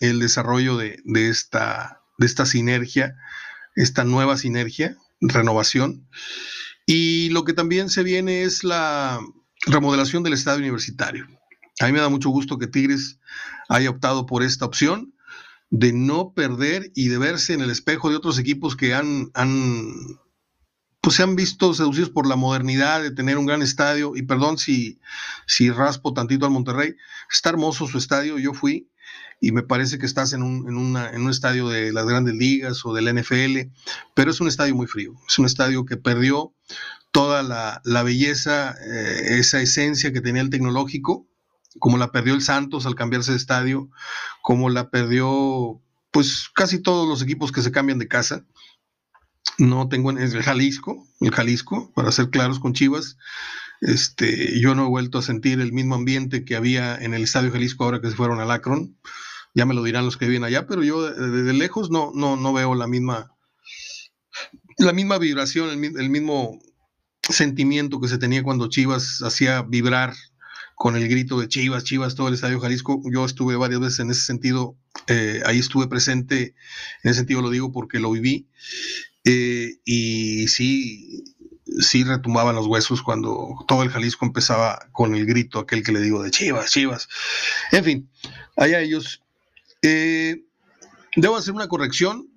el 0.00 0.18
desarrollo 0.18 0.76
de, 0.76 1.00
de, 1.04 1.28
esta, 1.28 2.02
de 2.18 2.26
esta 2.26 2.46
sinergia, 2.46 3.14
esta 3.76 4.02
nueva 4.02 4.36
sinergia, 4.36 4.96
renovación. 5.20 6.08
Y 6.86 7.28
lo 7.30 7.44
que 7.44 7.52
también 7.52 7.90
se 7.90 8.02
viene 8.02 8.42
es 8.42 8.64
la 8.64 9.20
remodelación 9.66 10.22
del 10.22 10.32
estadio 10.32 10.60
universitario. 10.60 11.26
A 11.80 11.86
mí 11.86 11.92
me 11.92 12.00
da 12.00 12.08
mucho 12.08 12.30
gusto 12.30 12.58
que 12.58 12.66
Tigres 12.66 13.18
haya 13.68 13.90
optado 13.90 14.26
por 14.26 14.42
esta 14.42 14.64
opción 14.64 15.14
de 15.70 15.92
no 15.92 16.32
perder 16.34 16.90
y 16.94 17.08
de 17.08 17.18
verse 17.18 17.54
en 17.54 17.60
el 17.60 17.70
espejo 17.70 18.10
de 18.10 18.16
otros 18.16 18.38
equipos 18.38 18.76
que 18.76 18.92
han, 18.92 19.30
han 19.34 19.86
pues 21.00 21.16
se 21.16 21.22
han 21.22 21.36
visto 21.36 21.72
seducidos 21.72 22.10
por 22.10 22.26
la 22.26 22.36
modernidad 22.36 23.02
de 23.02 23.12
tener 23.12 23.38
un 23.38 23.46
gran 23.46 23.62
estadio. 23.62 24.16
Y 24.16 24.22
perdón 24.22 24.58
si, 24.58 25.00
si 25.46 25.70
raspo 25.70 26.12
tantito 26.12 26.44
al 26.44 26.52
Monterrey, 26.52 26.96
está 27.30 27.50
hermoso 27.50 27.86
su 27.86 27.98
estadio. 27.98 28.38
Yo 28.38 28.52
fui 28.52 28.89
y 29.40 29.52
me 29.52 29.62
parece 29.62 29.98
que 29.98 30.06
estás 30.06 30.32
en 30.32 30.42
un, 30.42 30.68
en, 30.68 31.14
en 31.14 31.22
un 31.22 31.30
estadio 31.30 31.68
de 31.68 31.92
las 31.92 32.06
grandes 32.06 32.34
ligas 32.34 32.84
o 32.84 32.92
del 32.92 33.14
NFL, 33.14 33.72
pero 34.14 34.30
es 34.30 34.40
un 34.40 34.48
estadio 34.48 34.74
muy 34.74 34.86
frío. 34.86 35.14
Es 35.26 35.38
un 35.38 35.46
estadio 35.46 35.84
que 35.86 35.96
perdió 35.96 36.52
toda 37.10 37.42
la, 37.42 37.80
la 37.84 38.02
belleza, 38.02 38.74
eh, 38.86 39.38
esa 39.38 39.60
esencia 39.60 40.12
que 40.12 40.20
tenía 40.20 40.42
el 40.42 40.50
tecnológico 40.50 41.26
como 41.78 41.98
la 41.98 42.10
perdió 42.10 42.34
el 42.34 42.42
Santos 42.42 42.86
al 42.86 42.94
cambiarse 42.94 43.30
de 43.30 43.36
estadio, 43.36 43.90
como 44.42 44.70
la 44.70 44.90
perdió 44.90 45.80
pues 46.10 46.48
casi 46.54 46.80
todos 46.80 47.08
los 47.08 47.22
equipos 47.22 47.52
que 47.52 47.62
se 47.62 47.70
cambian 47.70 47.98
de 47.98 48.08
casa. 48.08 48.44
No 49.58 49.88
tengo 49.88 50.10
en 50.10 50.18
el 50.18 50.42
Jalisco, 50.42 51.06
el 51.20 51.30
Jalisco, 51.30 51.92
para 51.94 52.10
ser 52.12 52.30
claros 52.30 52.58
con 52.58 52.72
Chivas. 52.72 53.16
Este, 53.80 54.60
yo 54.60 54.74
no 54.74 54.84
he 54.84 54.88
vuelto 54.88 55.18
a 55.18 55.22
sentir 55.22 55.60
el 55.60 55.72
mismo 55.72 55.94
ambiente 55.94 56.44
que 56.44 56.56
había 56.56 56.96
en 56.96 57.14
el 57.14 57.22
Estadio 57.22 57.50
Jalisco 57.50 57.84
ahora 57.84 58.00
que 58.00 58.10
se 58.10 58.16
fueron 58.16 58.40
al 58.40 58.50
Akron. 58.50 58.96
Ya 59.54 59.66
me 59.66 59.74
lo 59.74 59.82
dirán 59.82 60.04
los 60.04 60.16
que 60.16 60.26
viven 60.26 60.44
allá, 60.44 60.66
pero 60.66 60.84
yo 60.84 61.10
desde 61.10 61.52
lejos 61.52 61.90
no, 61.90 62.12
no, 62.14 62.36
no 62.36 62.52
veo 62.52 62.74
la 62.74 62.86
misma, 62.86 63.34
la 64.78 64.92
misma 64.92 65.18
vibración, 65.18 65.70
el, 65.70 65.98
el 65.98 66.10
mismo 66.10 66.60
sentimiento 67.28 68.00
que 68.00 68.08
se 68.08 68.18
tenía 68.18 68.42
cuando 68.42 68.68
Chivas 68.68 69.22
hacía 69.22 69.62
vibrar 69.62 70.14
con 70.80 70.96
el 70.96 71.08
grito 71.08 71.38
de 71.38 71.46
Chivas, 71.46 71.84
Chivas, 71.84 72.14
todo 72.14 72.28
el 72.28 72.34
Estadio 72.34 72.58
Jalisco. 72.58 73.02
Yo 73.12 73.24
estuve 73.26 73.54
varias 73.56 73.80
veces 73.80 74.00
en 74.00 74.10
ese 74.10 74.22
sentido, 74.22 74.78
eh, 75.08 75.42
ahí 75.44 75.58
estuve 75.58 75.88
presente, 75.88 76.54
en 77.02 77.10
ese 77.10 77.18
sentido 77.18 77.42
lo 77.42 77.50
digo 77.50 77.70
porque 77.70 77.98
lo 77.98 78.10
viví, 78.10 78.48
eh, 79.24 79.74
y 79.84 80.48
sí, 80.48 81.29
sí 81.78 82.04
retumbaban 82.04 82.56
los 82.56 82.66
huesos 82.66 83.02
cuando 83.02 83.56
todo 83.66 83.82
el 83.82 83.90
Jalisco 83.90 84.26
empezaba 84.26 84.88
con 84.92 85.14
el 85.14 85.26
grito, 85.26 85.60
aquel 85.60 85.82
que 85.82 85.92
le 85.92 86.00
digo 86.00 86.22
de 86.22 86.30
Chivas, 86.30 86.70
Chivas. 86.70 87.08
En 87.72 87.84
fin, 87.84 88.10
allá 88.56 88.80
ellos. 88.80 89.22
Eh, 89.82 90.44
debo 91.16 91.36
hacer 91.36 91.54
una 91.54 91.68
corrección. 91.68 92.28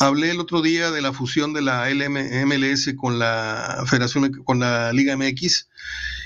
Hablé 0.00 0.32
el 0.32 0.40
otro 0.40 0.60
día 0.60 0.90
de 0.90 1.02
la 1.02 1.12
fusión 1.12 1.52
de 1.52 1.62
la 1.62 1.88
MLS 2.46 2.94
con 2.96 3.18
la 3.20 3.84
Federación, 3.86 4.42
con 4.44 4.58
la 4.58 4.92
Liga 4.92 5.16
MX. 5.16 5.68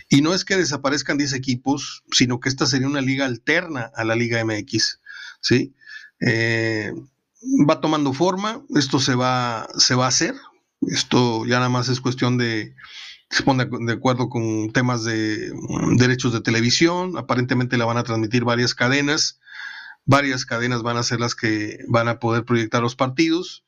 Y 0.09 0.23
no 0.23 0.33
es 0.33 0.47
que 0.47 0.57
desaparezcan 0.57 1.19
10 1.19 1.35
equipos, 1.35 2.03
sino 2.11 2.41
que 2.41 2.49
esta 2.49 2.65
sería 2.65 2.87
una 2.87 3.03
liga 3.03 3.27
alterna 3.27 3.91
a 3.95 4.05
la 4.05 4.17
Liga 4.17 4.43
MX. 4.43 5.01
¿sí? 5.41 5.75
Eh, 6.21 6.93
va 7.69 7.81
tomando 7.81 8.13
forma, 8.13 8.63
esto 8.75 9.01
se 9.01 9.15
va, 9.15 9.69
se 9.77 9.95
va 9.95 10.07
a 10.07 10.09
hacer. 10.09 10.35
Esto 10.83 11.45
ya 11.47 11.57
nada 11.57 11.69
más 11.69 11.89
es 11.89 12.01
cuestión 12.01 12.39
de 12.39 12.75
se 13.31 13.43
pone 13.43 13.67
de 13.67 13.93
acuerdo 13.93 14.31
con 14.31 14.73
temas 14.73 15.05
de 15.05 15.53
mm, 15.53 15.97
derechos 15.97 16.33
de 16.33 16.41
televisión. 16.41 17.19
Aparentemente 17.19 17.77
la 17.77 17.85
van 17.85 17.99
a 17.99 18.05
transmitir 18.05 18.45
varias 18.45 18.75
cadenas. 18.75 19.41
Varias 20.05 20.47
cadenas 20.47 20.83
van 20.83 20.97
a 20.97 21.03
ser 21.03 21.21
las 21.21 21.35
que 21.35 21.81
van 21.89 22.09
a 22.09 22.19
poder 22.19 22.45
proyectar 22.45 22.81
los 22.81 22.97
partidos. 22.97 23.65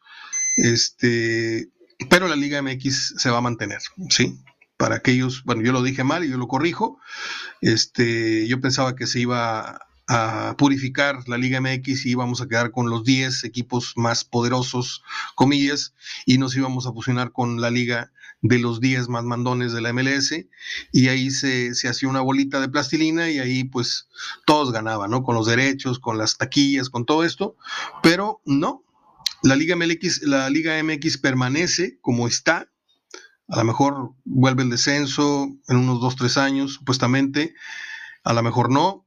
Este, 0.57 1.69
pero 2.09 2.29
la 2.29 2.37
Liga 2.37 2.62
MX 2.62 3.14
se 3.19 3.31
va 3.31 3.38
a 3.38 3.43
mantener, 3.43 3.81
¿sí? 4.09 4.40
para 4.81 4.95
aquellos, 4.95 5.45
bueno, 5.45 5.61
yo 5.61 5.73
lo 5.73 5.83
dije 5.83 6.05
mal 6.05 6.25
y 6.25 6.31
yo 6.31 6.38
lo 6.38 6.49
corrijo, 6.49 6.99
este, 7.61 8.49
yo 8.49 8.62
pensaba 8.62 8.97
que 8.97 9.07
se 9.07 9.21
iba 9.21 9.79
a 10.12 10.57
purificar 10.59 11.29
la 11.29 11.38
Liga 11.38 11.61
MX 11.61 12.05
y 12.05 12.11
íbamos 12.11 12.40
a 12.40 12.49
quedar 12.49 12.73
con 12.73 12.90
los 12.90 13.05
10 13.05 13.45
equipos 13.45 13.93
más 13.95 14.25
poderosos, 14.25 15.05
comillas, 15.37 15.95
y 16.26 16.38
nos 16.38 16.57
íbamos 16.57 16.88
a 16.88 16.93
fusionar 16.93 17.31
con 17.31 17.61
la 17.61 17.71
liga 17.71 18.11
de 18.43 18.59
los 18.59 18.81
10 18.81 19.09
más 19.09 19.23
mandones 19.23 19.73
de 19.73 19.81
la 19.81 19.93
MLS, 19.93 20.35
y 20.90 21.09
ahí 21.09 21.31
se, 21.31 21.76
se 21.76 21.88
hacía 21.88 22.09
una 22.09 22.23
bolita 22.23 22.61
de 22.61 22.69
plastilina 22.69 23.31
y 23.31 23.38
ahí 23.38 23.62
pues 23.62 24.09
todos 24.47 24.73
ganaban, 24.73 25.12
¿no? 25.12 25.23
Con 25.23 25.37
los 25.37 25.47
derechos, 25.47 26.00
con 26.00 26.19
las 26.19 26.38
taquillas, 26.38 26.90
con 26.90 27.07
todo 27.07 27.23
esto, 27.23 27.55
pero 28.02 28.43
no, 28.45 28.83
la 29.45 29.55
Liga 29.55 29.76
MX, 29.76 30.23
la 30.23 30.50
Liga 30.50 30.83
MX 30.83 31.19
permanece 31.19 32.00
como 32.00 32.26
está, 32.26 32.69
a 33.47 33.59
lo 33.59 33.64
mejor 33.64 34.12
vuelve 34.25 34.64
el 34.64 34.71
descenso 34.71 35.57
en 35.69 35.76
unos 35.76 36.00
dos, 36.00 36.17
tres 36.17 36.37
años, 36.37 36.75
supuestamente. 36.75 37.55
A 38.23 38.33
lo 38.33 38.43
mejor 38.43 38.71
no, 38.71 39.07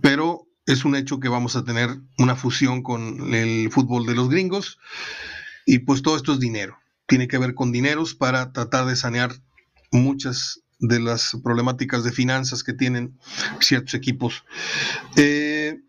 pero 0.00 0.46
es 0.66 0.84
un 0.84 0.96
hecho 0.96 1.20
que 1.20 1.28
vamos 1.28 1.56
a 1.56 1.64
tener 1.64 1.90
una 2.18 2.36
fusión 2.36 2.82
con 2.82 3.34
el 3.34 3.70
fútbol 3.70 4.06
de 4.06 4.14
los 4.14 4.28
gringos. 4.28 4.78
Y 5.66 5.80
pues 5.80 6.02
todo 6.02 6.16
esto 6.16 6.32
es 6.32 6.40
dinero. 6.40 6.78
Tiene 7.06 7.28
que 7.28 7.38
ver 7.38 7.54
con 7.54 7.72
dineros 7.72 8.14
para 8.14 8.52
tratar 8.52 8.86
de 8.86 8.96
sanear 8.96 9.32
muchas 9.90 10.60
de 10.78 10.98
las 10.98 11.36
problemáticas 11.44 12.04
de 12.04 12.12
finanzas 12.12 12.64
que 12.64 12.72
tienen 12.72 13.18
ciertos 13.60 13.94
equipos. 13.94 14.44
Eh, 15.16 15.80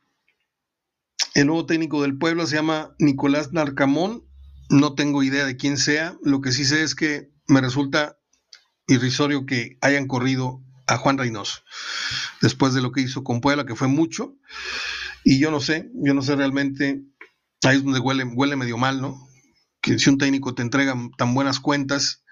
el 1.34 1.48
nuevo 1.48 1.66
técnico 1.66 2.02
del 2.02 2.18
pueblo 2.18 2.46
se 2.46 2.56
llama 2.56 2.96
Nicolás 3.00 3.54
Narcamón. 3.54 4.24
No 4.70 4.94
tengo 4.94 5.24
idea 5.24 5.46
de 5.46 5.58
quién 5.58 5.78
sea. 5.78 6.16
Lo 6.24 6.42
que 6.42 6.52
sí 6.52 6.66
sé 6.66 6.84
es 6.84 6.94
que 6.96 7.32
me 7.48 7.62
resulta 7.62 8.18
irrisorio 8.88 9.46
que 9.46 9.78
hayan 9.82 10.08
corrido 10.08 10.62
a 10.88 10.98
Juan 10.98 11.18
Reynoso 11.18 11.62
después 12.42 12.74
de 12.74 12.82
lo 12.82 12.92
que 12.92 13.02
hizo 13.02 13.24
con 13.24 13.42
Puebla, 13.42 13.66
que 13.66 13.76
fue 13.76 13.88
mucho. 13.88 14.36
Y 15.24 15.40
yo 15.40 15.52
no 15.52 15.60
sé, 15.60 15.90
yo 15.96 16.14
no 16.14 16.22
sé 16.22 16.36
realmente, 16.36 17.02
ahí 17.64 17.78
es 17.78 17.84
donde 17.84 18.00
huele, 18.00 18.24
huele 18.26 18.56
medio 18.56 18.78
mal, 18.78 19.02
¿no? 19.02 19.28
Que 19.82 19.98
si 19.98 20.10
un 20.10 20.18
técnico 20.18 20.54
te 20.54 20.62
entrega 20.62 20.96
tan 21.18 21.34
buenas 21.34 21.60
cuentas, 21.60 22.24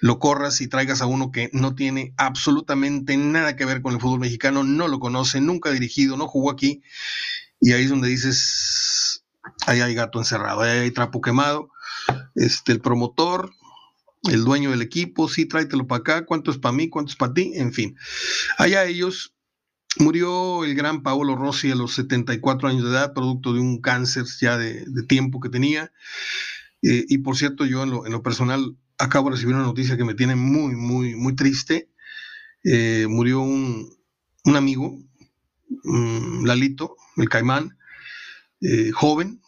lo 0.00 0.18
corras 0.18 0.60
y 0.60 0.68
traigas 0.68 1.02
a 1.02 1.06
uno 1.06 1.30
que 1.30 1.50
no 1.52 1.74
tiene 1.74 2.14
absolutamente 2.16 3.16
nada 3.16 3.54
que 3.54 3.66
ver 3.66 3.82
con 3.82 3.94
el 3.94 4.00
fútbol 4.00 4.20
mexicano, 4.20 4.64
no 4.64 4.88
lo 4.88 4.98
conoce, 4.98 5.40
nunca 5.40 5.68
ha 5.68 5.72
dirigido, 5.72 6.16
no 6.16 6.26
jugó 6.26 6.50
aquí. 6.50 6.82
Y 7.60 7.72
ahí 7.72 7.84
es 7.84 7.90
donde 7.90 8.08
dices, 8.08 9.24
ahí 9.66 9.80
hay 9.80 9.94
gato 9.94 10.18
encerrado, 10.18 10.62
ahí 10.62 10.78
hay 10.78 10.90
trapo 10.90 11.20
quemado. 11.20 11.70
Este, 12.34 12.72
el 12.72 12.80
promotor, 12.80 13.52
el 14.24 14.44
dueño 14.44 14.70
del 14.70 14.82
equipo, 14.82 15.28
sí, 15.28 15.46
tráetelo 15.46 15.86
para 15.86 16.00
acá, 16.00 16.26
cuánto 16.26 16.50
es 16.50 16.58
para 16.58 16.72
mí, 16.72 16.88
cuánto 16.88 17.10
es 17.10 17.16
para 17.16 17.32
ti, 17.32 17.52
en 17.54 17.72
fin. 17.72 17.96
Allá 18.58 18.84
ellos, 18.84 19.34
murió 19.98 20.64
el 20.64 20.74
gran 20.74 21.02
Paolo 21.02 21.36
Rossi 21.36 21.70
a 21.70 21.74
los 21.74 21.94
74 21.94 22.68
años 22.68 22.84
de 22.84 22.90
edad, 22.90 23.14
producto 23.14 23.52
de 23.52 23.60
un 23.60 23.80
cáncer 23.80 24.24
ya 24.40 24.58
de, 24.58 24.84
tiempo 25.08 25.40
que 25.40 25.48
tenía. 25.48 25.92
Eh, 26.82 27.04
y 27.08 27.18
por 27.18 27.36
cierto, 27.36 27.64
yo 27.64 27.82
en 27.82 28.12
lo, 28.12 28.22
personal 28.22 28.76
acabo 28.98 29.28
de 29.28 29.36
recibir 29.36 29.54
una 29.54 29.64
noticia 29.64 29.96
que 29.96 30.04
me 30.04 30.14
tiene 30.14 30.36
muy, 30.36 30.76
muy, 30.76 31.16
muy 31.16 31.34
triste. 31.34 31.90
Eh, 32.64 33.06
murió 33.08 33.40
un, 33.40 33.96
amigo, 34.44 34.98
Lalito, 36.44 36.96
el 37.16 37.28
Caimán, 37.28 37.78
eh, 38.60 38.90
joven, 38.92 39.40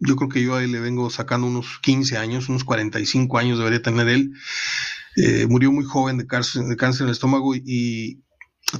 yo 0.00 0.16
creo 0.16 0.28
que 0.28 0.42
yo 0.42 0.56
ahí 0.56 0.66
le 0.66 0.80
vengo 0.80 1.10
sacando 1.10 1.46
unos 1.46 1.78
15 1.82 2.16
años, 2.16 2.48
unos 2.48 2.64
45 2.64 3.38
años 3.38 3.58
debería 3.58 3.82
tener 3.82 4.08
él. 4.08 4.32
Eh, 5.16 5.46
murió 5.48 5.72
muy 5.72 5.84
joven 5.84 6.18
de 6.18 6.26
cáncer, 6.26 6.64
de 6.64 6.76
cáncer 6.76 7.02
en 7.02 7.08
el 7.08 7.12
estómago 7.12 7.54
y, 7.54 8.22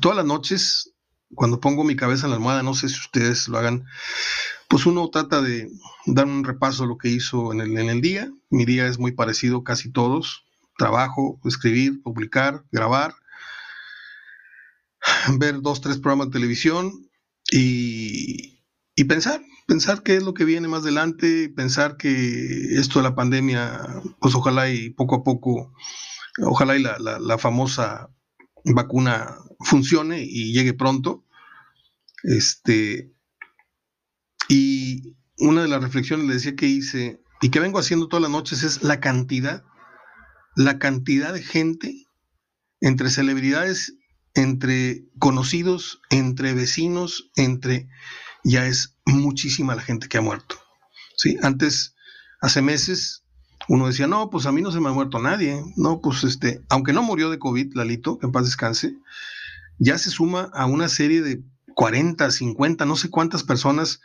todas 0.00 0.16
las 0.16 0.26
noches, 0.26 0.94
cuando 1.34 1.60
pongo 1.60 1.84
mi 1.84 1.96
cabeza 1.96 2.26
en 2.26 2.30
la 2.30 2.36
almohada, 2.36 2.62
no 2.62 2.74
sé 2.74 2.88
si 2.88 2.96
ustedes 2.96 3.48
lo 3.48 3.58
hagan, 3.58 3.84
pues 4.68 4.86
uno 4.86 5.08
trata 5.10 5.40
de 5.40 5.70
dar 6.06 6.26
un 6.26 6.44
repaso 6.44 6.84
a 6.84 6.86
lo 6.86 6.98
que 6.98 7.08
hizo 7.08 7.52
en 7.52 7.60
el, 7.60 7.76
en 7.76 7.88
el 7.88 8.00
día. 8.00 8.30
Mi 8.50 8.64
día 8.64 8.86
es 8.86 8.98
muy 8.98 9.12
parecido 9.12 9.64
casi 9.64 9.90
todos. 9.90 10.44
Trabajo, 10.76 11.40
escribir, 11.44 12.02
publicar, 12.02 12.64
grabar, 12.70 13.14
ver 15.38 15.60
dos, 15.60 15.80
tres 15.80 15.98
programas 15.98 16.28
de 16.28 16.34
televisión 16.34 17.10
y, 17.50 18.62
y 18.94 19.04
pensar, 19.04 19.42
pensar 19.68 20.02
qué 20.02 20.16
es 20.16 20.22
lo 20.22 20.32
que 20.32 20.46
viene 20.46 20.66
más 20.66 20.80
adelante, 20.80 21.50
pensar 21.50 21.98
que 21.98 22.80
esto 22.80 23.00
de 23.00 23.02
la 23.02 23.14
pandemia, 23.14 24.02
pues 24.18 24.34
ojalá 24.34 24.70
y 24.70 24.88
poco 24.88 25.16
a 25.16 25.22
poco, 25.22 25.74
ojalá 26.42 26.74
y 26.74 26.82
la, 26.82 26.96
la, 26.98 27.38
famosa 27.38 28.08
vacuna 28.64 29.36
funcione 29.60 30.22
y 30.22 30.54
llegue 30.54 30.72
pronto. 30.72 31.22
Este, 32.22 33.12
y 34.48 35.18
una 35.36 35.62
de 35.62 35.68
las 35.68 35.82
reflexiones 35.82 36.26
le 36.26 36.34
decía 36.34 36.56
que 36.56 36.66
hice 36.66 37.20
y 37.42 37.50
que 37.50 37.60
vengo 37.60 37.78
haciendo 37.78 38.08
todas 38.08 38.22
las 38.22 38.30
noches 38.30 38.62
es 38.62 38.82
la 38.82 39.00
cantidad, 39.00 39.64
la 40.56 40.78
cantidad 40.78 41.34
de 41.34 41.42
gente 41.42 42.06
entre 42.80 43.10
celebridades, 43.10 43.98
entre 44.32 45.04
conocidos, 45.18 46.00
entre 46.08 46.54
vecinos, 46.54 47.30
entre 47.36 47.90
ya 48.48 48.66
es 48.66 48.94
muchísima 49.04 49.74
la 49.74 49.82
gente 49.82 50.08
que 50.08 50.18
ha 50.18 50.22
muerto. 50.22 50.56
¿sí? 51.16 51.36
Antes, 51.42 51.94
hace 52.40 52.62
meses, 52.62 53.22
uno 53.68 53.86
decía, 53.86 54.06
no, 54.06 54.30
pues 54.30 54.46
a 54.46 54.52
mí 54.52 54.62
no 54.62 54.72
se 54.72 54.80
me 54.80 54.88
ha 54.88 54.92
muerto 54.92 55.18
nadie, 55.18 55.62
no, 55.76 56.00
pues 56.00 56.24
este, 56.24 56.62
aunque 56.70 56.94
no 56.94 57.02
murió 57.02 57.28
de 57.30 57.38
COVID, 57.38 57.74
Lalito, 57.74 58.18
en 58.22 58.32
paz 58.32 58.46
descanse, 58.46 58.96
ya 59.78 59.98
se 59.98 60.10
suma 60.10 60.50
a 60.54 60.64
una 60.64 60.88
serie 60.88 61.20
de 61.20 61.42
40, 61.74 62.30
50, 62.30 62.86
no 62.86 62.96
sé 62.96 63.10
cuántas 63.10 63.44
personas 63.44 64.00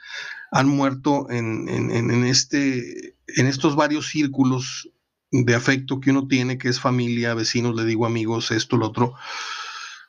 han 0.52 0.68
muerto 0.68 1.28
en, 1.32 2.26
este, 2.26 3.16
en 3.28 3.48
estos 3.48 3.76
varios 3.76 4.08
círculos 4.08 4.90
de 5.32 5.56
afecto 5.56 6.00
que 6.00 6.12
uno 6.12 6.28
tiene, 6.28 6.58
que 6.58 6.70
es 6.70 6.80
familia, 6.80 7.34
vecinos, 7.34 7.76
le 7.76 7.86
digo 7.86 8.06
amigos, 8.06 8.52
esto, 8.52 8.78
lo 8.78 8.88
otro. 8.88 9.14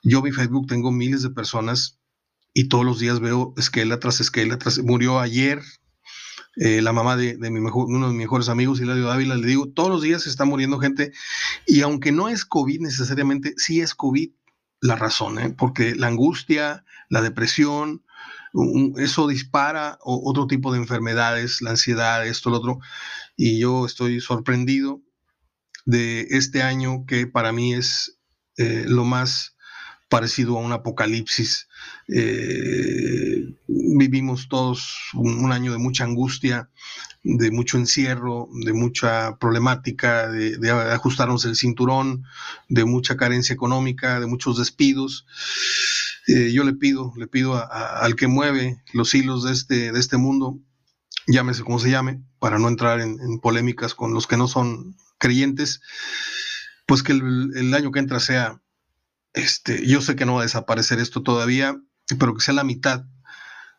Yo 0.03 0.21
mi 0.21 0.33
Facebook 0.33 0.67
tengo 0.67 0.91
miles 0.91 1.23
de 1.23 1.31
personas 1.31 1.99
y 2.55 2.69
todos 2.69 2.85
los 2.85 3.01
días 3.01 3.21
veo 3.21 3.53
esquela 3.59 3.99
tras 3.99 4.21
esquela 4.21 4.57
tras. 4.57 4.79
Murió 4.79 5.19
ayer 5.19 5.61
eh, 6.57 6.81
la 6.81 6.93
mamá 6.93 7.17
de, 7.17 7.37
mi 7.37 7.59
uno 7.59 8.07
de 8.07 8.13
mis 8.13 8.23
mejores 8.23 8.49
amigos, 8.49 8.81
Hilario 8.81 9.07
Dávila, 9.07 9.35
le 9.35 9.47
digo, 9.47 9.69
todos 9.69 9.91
los 9.91 10.03
días 10.03 10.23
se 10.23 10.31
está 10.31 10.45
muriendo 10.45 10.79
gente 10.79 11.13
y 11.67 11.83
aunque 11.83 12.13
no 12.13 12.29
es 12.29 12.45
COVID 12.45 12.81
necesariamente, 12.81 13.55
sí 13.57 13.81
es 13.81 13.95
COVID 13.95 14.31
la 14.81 14.95
razón, 14.95 15.39
¿eh? 15.41 15.51
porque 15.51 15.97
la 15.97 16.07
angustia, 16.07 16.85
la 17.09 17.23
depresión, 17.23 18.05
eso 18.99 19.27
dispara 19.27 19.99
otro 20.03 20.47
tipo 20.47 20.73
de 20.73 20.79
enfermedades, 20.79 21.61
la 21.61 21.71
ansiedad, 21.71 22.25
esto, 22.25 22.51
lo 22.51 22.59
otro. 22.59 22.79
Y 23.37 23.59
yo 23.59 23.85
estoy 23.85 24.21
sorprendido 24.21 25.01
de 25.87 26.29
este 26.31 26.63
año 26.63 27.05
que 27.07 27.27
para 27.27 27.51
mí 27.51 27.75
es 27.75 28.21
eh, 28.57 28.85
lo 28.87 29.05
más 29.05 29.54
parecido 30.15 30.57
a 30.57 30.61
un 30.61 30.71
apocalipsis. 30.71 31.67
Eh, 32.07 33.53
vivimos 33.67 34.49
todos 34.49 35.11
un, 35.15 35.51
año 35.51 35.73
de 35.73 35.79
mucha 35.79 36.05
angustia, 36.05 36.71
de 37.25 37.51
mucho 37.51 37.79
encierro, 37.79 38.49
de 38.65 38.73
mucha 38.73 39.37
problemática, 39.39 40.31
de, 40.31 40.71
ajustarnos 40.71 41.45
el 41.47 41.57
cinturón, 41.57 42.23
de 42.69 42.85
mucha 42.85 43.17
carencia 43.17 43.55
económica, 43.55 44.21
de 44.21 44.27
muchos 44.27 44.57
despidos. 44.57 45.27
Eh, 46.29 46.53
yo 46.53 46.63
le 46.63 46.75
pido, 46.75 47.13
le 47.17 47.27
pido 47.27 47.61
al 47.69 48.15
que 48.15 48.29
mueve 48.29 48.81
los 48.93 49.13
hilos 49.17 49.43
de 49.43 49.51
este, 49.51 49.91
de 49.91 49.99
este 49.99 50.17
mundo, 50.17 50.61
llámese 51.27 51.65
como 51.65 51.81
se 51.81 51.91
llame, 51.91 52.23
para 52.39 52.61
no 52.61 52.69
entrar 52.69 53.01
en, 53.01 53.41
polémicas 53.41 53.97
con 53.97 54.15
los 54.15 54.29
que 54.29 54.37
no 54.37 54.47
son 54.47 54.95
creyentes, 55.19 55.81
pues 56.87 57.03
que 57.03 57.11
el, 57.11 57.51
el, 57.57 57.75
año 57.75 57.91
que 57.91 57.99
entra 57.99 58.21
sea, 58.21 58.61
este, 59.35 59.87
yo 59.87 60.01
sé 60.01 60.17
que 60.17 60.25
no 60.25 60.35
va 60.35 60.41
a 60.41 60.45
desaparecer 60.45 61.01
esto 61.01 61.23
todavía, 61.23 61.77
pero 62.19 62.35
que 62.35 62.41
sea 62.41 62.55
la 62.55 62.65
mitad 62.65 63.05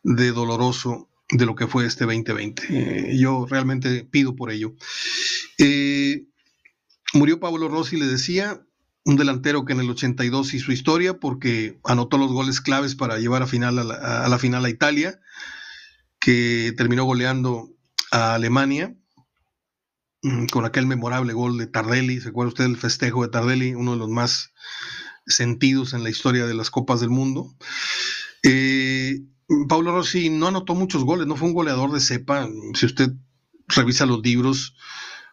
de 0.03 0.32
doloroso 0.32 1.10
de 1.29 1.45
lo 1.45 1.56
que 1.56 1.67
fue 1.67 1.86
este 1.86 2.06
2020. 2.06 2.63
Eh, 2.69 3.17
yo 3.17 3.47
realmente 3.49 4.03
pido 4.03 4.36
por 4.36 4.51
ello. 4.51 4.75
Eh, 5.58 6.27
murió 7.13 7.39
Pablo 7.39 7.67
Rossi, 7.69 7.97
le 7.97 8.06
decía, 8.06 8.62
un 9.06 9.15
delantero 9.15 9.65
que 9.65 9.73
en 9.73 9.79
el 9.79 9.89
82 9.89 10.53
hizo 10.53 10.71
historia 10.71 11.19
porque 11.19 11.79
anotó 11.84 12.17
los 12.17 12.32
goles 12.32 12.60
claves 12.60 12.95
para 12.95 13.17
llevar 13.17 13.41
a, 13.41 13.47
final 13.47 13.79
a, 13.79 14.27
la, 14.27 14.39
final 14.39 14.65
a 14.65 14.69
Italia, 14.69 15.19
que 16.19 16.73
terminó 16.75 17.06
goleando 17.06 17.69
a 18.12 18.34
Alemania 18.34 18.95
mm, 20.21 20.47
con 20.47 20.65
aquel 20.65 20.86
memorable 20.86 21.34
gol 21.34 21.58
de 21.58 21.67
Tardelli. 21.67 22.19
¿Se 22.19 22.29
acuerda 22.29 22.49
usted 22.49 22.63
del 22.65 22.77
festejo 22.77 23.23
de 23.23 23.29
Tardelli? 23.29 23.73
Uno 23.73 23.93
de 23.93 23.97
los 23.99 24.10
más 24.10 24.53
sentidos 25.27 25.93
en 25.93 26.03
la 26.03 26.09
historia 26.09 26.45
de 26.45 26.53
las 26.53 26.69
Copas 26.69 26.99
del 26.99 27.09
Mundo. 27.09 27.55
Eh, 28.43 29.21
Rossi 29.47 30.29
no 30.29 30.47
anotó 30.47 30.75
muchos 30.75 31.03
goles, 31.03 31.27
no 31.27 31.35
fue 31.35 31.47
un 31.47 31.53
goleador 31.53 31.91
de 31.91 31.99
cepa. 31.99 32.47
Si 32.73 32.85
usted 32.85 33.11
revisa 33.67 34.05
los 34.05 34.21
libros, 34.21 34.75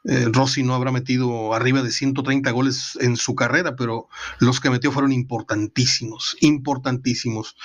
eh, 0.05 0.29
Rossi 0.33 0.63
no 0.63 0.75
habrá 0.75 0.91
metido 0.91 1.55
arriba 1.55 1.83
de 1.83 1.93
130 1.93 2.51
goles 2.51 2.99
en 3.01 3.17
su 3.17 3.35
carrera, 3.35 3.77
pero 3.77 4.09
los 4.39 4.61
que 4.61 4.71
metió 4.71 4.91
fueron 4.91 5.13
importantísimos, 5.13 6.37
importantísimos. 6.41 7.57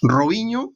Robinho, 0.00 0.74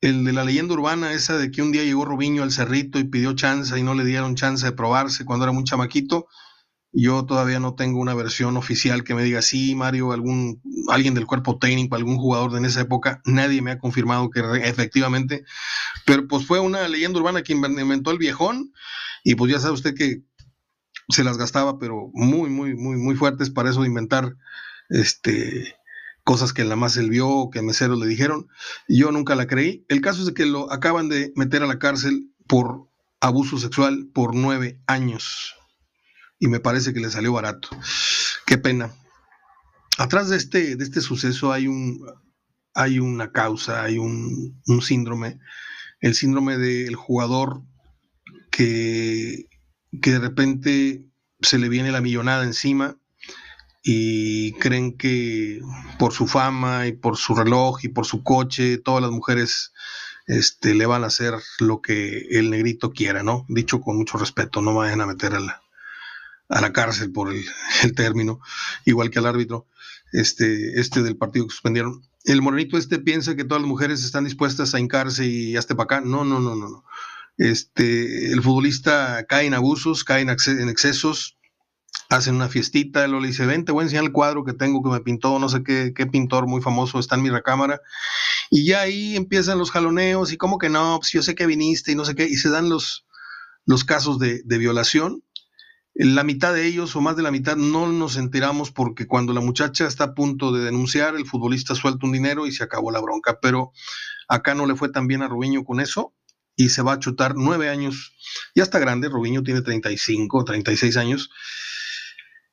el 0.00 0.24
de 0.24 0.32
la 0.32 0.44
leyenda 0.44 0.74
urbana, 0.74 1.12
esa 1.12 1.38
de 1.38 1.50
que 1.50 1.62
un 1.62 1.72
día 1.72 1.84
llegó 1.84 2.04
Robinho 2.04 2.42
al 2.42 2.52
cerrito 2.52 2.98
y 2.98 3.04
pidió 3.04 3.34
chance 3.34 3.78
y 3.78 3.82
no 3.82 3.94
le 3.94 4.04
dieron 4.04 4.36
chance 4.36 4.64
de 4.64 4.72
probarse 4.72 5.24
cuando 5.24 5.44
era 5.44 5.52
muy 5.52 5.64
chamaquito, 5.64 6.28
yo 7.00 7.24
todavía 7.24 7.60
no 7.60 7.76
tengo 7.76 8.00
una 8.00 8.12
versión 8.14 8.56
oficial 8.56 9.04
que 9.04 9.14
me 9.14 9.22
diga, 9.22 9.40
sí, 9.40 9.76
Mario, 9.76 10.10
algún, 10.10 10.60
alguien 10.88 11.14
del 11.14 11.26
cuerpo 11.26 11.56
técnico, 11.56 11.94
algún 11.94 12.16
jugador 12.16 12.50
de 12.50 12.58
en 12.58 12.64
esa 12.64 12.80
época, 12.80 13.22
nadie 13.24 13.62
me 13.62 13.70
ha 13.70 13.78
confirmado 13.78 14.30
que 14.30 14.40
efectivamente, 14.64 15.44
pero 16.04 16.26
pues 16.26 16.44
fue 16.44 16.58
una 16.58 16.88
leyenda 16.88 17.20
urbana 17.20 17.42
que 17.42 17.52
inventó 17.52 18.10
el 18.10 18.18
viejón 18.18 18.72
y 19.22 19.36
pues 19.36 19.52
ya 19.52 19.60
sabe 19.60 19.74
usted 19.74 19.94
que 19.94 20.22
se 21.08 21.22
las 21.22 21.38
gastaba, 21.38 21.78
pero 21.78 22.10
muy, 22.14 22.50
muy, 22.50 22.74
muy, 22.74 22.96
muy 22.96 23.14
fuertes 23.14 23.48
para 23.48 23.70
eso 23.70 23.82
de 23.82 23.88
inventar 23.88 24.34
este, 24.88 25.76
cosas 26.24 26.52
que 26.52 26.64
la 26.64 26.74
más 26.74 26.96
él 26.96 27.10
vio, 27.10 27.48
que 27.52 27.62
meseros 27.62 28.00
le 28.00 28.08
dijeron. 28.08 28.48
Yo 28.88 29.12
nunca 29.12 29.36
la 29.36 29.46
creí. 29.46 29.86
El 29.88 30.00
caso 30.00 30.20
es 30.20 30.26
de 30.26 30.34
que 30.34 30.46
lo 30.46 30.70
acaban 30.72 31.08
de 31.08 31.32
meter 31.36 31.62
a 31.62 31.66
la 31.66 31.78
cárcel 31.78 32.32
por 32.48 32.88
abuso 33.20 33.56
sexual 33.56 34.08
por 34.12 34.34
nueve 34.34 34.80
años 34.86 35.54
y 36.38 36.48
me 36.48 36.60
parece 36.60 36.92
que 36.92 37.00
le 37.00 37.10
salió 37.10 37.32
barato. 37.32 37.68
Qué 38.46 38.58
pena. 38.58 38.94
Atrás 39.98 40.28
de 40.28 40.36
este, 40.36 40.76
de 40.76 40.84
este 40.84 41.00
suceso 41.00 41.52
hay, 41.52 41.66
un, 41.66 42.06
hay 42.74 42.98
una 43.00 43.32
causa, 43.32 43.82
hay 43.82 43.98
un, 43.98 44.60
síndrome, 44.80 45.40
el 46.00 46.14
síndrome 46.14 46.56
del 46.56 46.94
jugador 46.94 47.62
que, 48.50 49.48
que 50.00 50.12
de 50.12 50.18
repente 50.20 51.04
se 51.40 51.58
le 51.58 51.68
viene 51.68 51.90
la 51.90 52.00
millonada 52.00 52.44
encima 52.44 52.96
y 53.82 54.52
creen 54.52 54.96
que 54.96 55.60
por 55.98 56.12
su 56.12 56.26
fama 56.26 56.86
y 56.86 56.92
por 56.92 57.16
su 57.16 57.34
reloj 57.34 57.78
y 57.82 57.88
por 57.88 58.06
su 58.06 58.22
coche, 58.22 58.78
todas 58.78 59.02
las 59.02 59.10
mujeres 59.10 59.72
este, 60.26 60.74
le 60.74 60.86
van 60.86 61.04
a 61.04 61.08
hacer 61.08 61.34
lo 61.58 61.80
que 61.80 62.26
el 62.30 62.50
negrito 62.50 62.92
quiera, 62.92 63.22
¿no? 63.22 63.46
Dicho 63.48 63.80
con 63.80 63.96
mucho 63.96 64.18
respeto, 64.18 64.60
no 64.62 64.74
vayan 64.74 65.00
a 65.00 65.06
meter 65.06 65.34
a 65.34 65.40
la, 65.40 65.62
a 66.48 66.60
la 66.60 66.72
cárcel 66.72 67.12
por 67.12 67.32
el, 67.82 67.94
término, 67.94 68.40
igual 68.84 69.10
que 69.10 69.18
al 69.18 69.26
árbitro 69.26 69.66
este, 70.12 70.80
este 70.80 71.02
del 71.02 71.16
partido 71.16 71.46
que 71.46 71.52
suspendieron. 71.52 72.02
El 72.24 72.42
morenito 72.42 72.76
este 72.76 72.98
piensa 72.98 73.36
que 73.36 73.44
todas 73.44 73.62
las 73.62 73.68
mujeres 73.68 74.04
están 74.04 74.24
dispuestas 74.24 74.74
a 74.74 74.80
hincarse 74.80 75.26
y 75.26 75.56
hasta 75.56 75.76
para 75.76 75.84
acá. 75.84 76.00
No, 76.00 76.24
no, 76.24 76.40
no, 76.40 76.56
no, 76.56 76.68
no. 76.68 76.84
Este, 77.36 78.32
el 78.32 78.42
futbolista 78.42 79.24
cae 79.28 79.46
en 79.46 79.54
abusos, 79.54 80.02
cae 80.02 80.22
en, 80.22 80.28
excesos, 80.28 81.38
hacen 82.10 82.34
una 82.34 82.48
fiestita, 82.48 83.06
lo 83.06 83.20
le 83.20 83.28
dice, 83.28 83.46
ven, 83.46 83.64
te 83.64 83.70
voy 83.70 83.82
a 83.82 83.84
enseñar 83.84 84.04
el 84.04 84.12
cuadro 84.12 84.44
que 84.44 84.54
tengo 84.54 84.82
que 84.82 84.90
me 84.90 85.00
pintó, 85.00 85.38
no 85.38 85.48
sé 85.48 85.62
qué, 85.62 85.92
qué 85.94 86.06
pintor 86.06 86.48
muy 86.48 86.60
famoso 86.60 86.98
está 86.98 87.14
en 87.14 87.22
mi 87.22 87.30
recámara. 87.30 87.80
Y 88.50 88.66
ya 88.66 88.80
ahí 88.80 89.14
empiezan 89.14 89.58
los 89.58 89.70
jaloneos 89.70 90.32
y 90.32 90.36
como 90.36 90.58
que 90.58 90.68
no, 90.68 90.98
pues 90.98 91.12
yo 91.12 91.22
sé 91.22 91.36
que 91.36 91.46
viniste 91.46 91.92
y 91.92 91.94
no 91.94 92.04
sé 92.04 92.16
qué, 92.16 92.24
y 92.24 92.36
se 92.36 92.50
dan 92.50 92.68
los, 92.68 93.06
los 93.66 93.84
casos 93.84 94.18
de, 94.18 94.42
de 94.44 94.58
violación 94.58 95.22
la 96.00 96.22
mitad 96.22 96.54
de 96.54 96.64
ellos 96.64 96.94
o 96.94 97.00
más 97.00 97.16
de 97.16 97.24
la 97.24 97.32
mitad 97.32 97.56
no 97.56 97.90
nos 97.90 98.16
enteramos 98.16 98.70
porque 98.70 99.08
cuando 99.08 99.32
la 99.32 99.40
muchacha 99.40 99.84
está 99.84 100.04
a 100.04 100.14
punto 100.14 100.52
de 100.52 100.64
denunciar, 100.64 101.16
el 101.16 101.26
futbolista 101.26 101.74
suelta 101.74 102.06
un 102.06 102.12
dinero 102.12 102.46
y 102.46 102.52
se 102.52 102.62
acabó 102.62 102.92
la 102.92 103.00
bronca. 103.00 103.40
Pero 103.42 103.72
acá 104.28 104.54
no 104.54 104.66
le 104.66 104.76
fue 104.76 104.90
tan 104.90 105.08
bien 105.08 105.22
a 105.22 105.28
Rubiño 105.28 105.64
con 105.64 105.80
eso 105.80 106.14
y 106.54 106.68
se 106.68 106.82
va 106.82 106.92
a 106.92 106.98
chutar 107.00 107.34
nueve 107.34 107.68
años. 107.68 108.16
Ya 108.54 108.62
está 108.62 108.78
grande, 108.78 109.08
Rubiño 109.08 109.42
tiene 109.42 109.60
35, 109.60 110.44
36 110.44 110.96
años. 110.96 111.30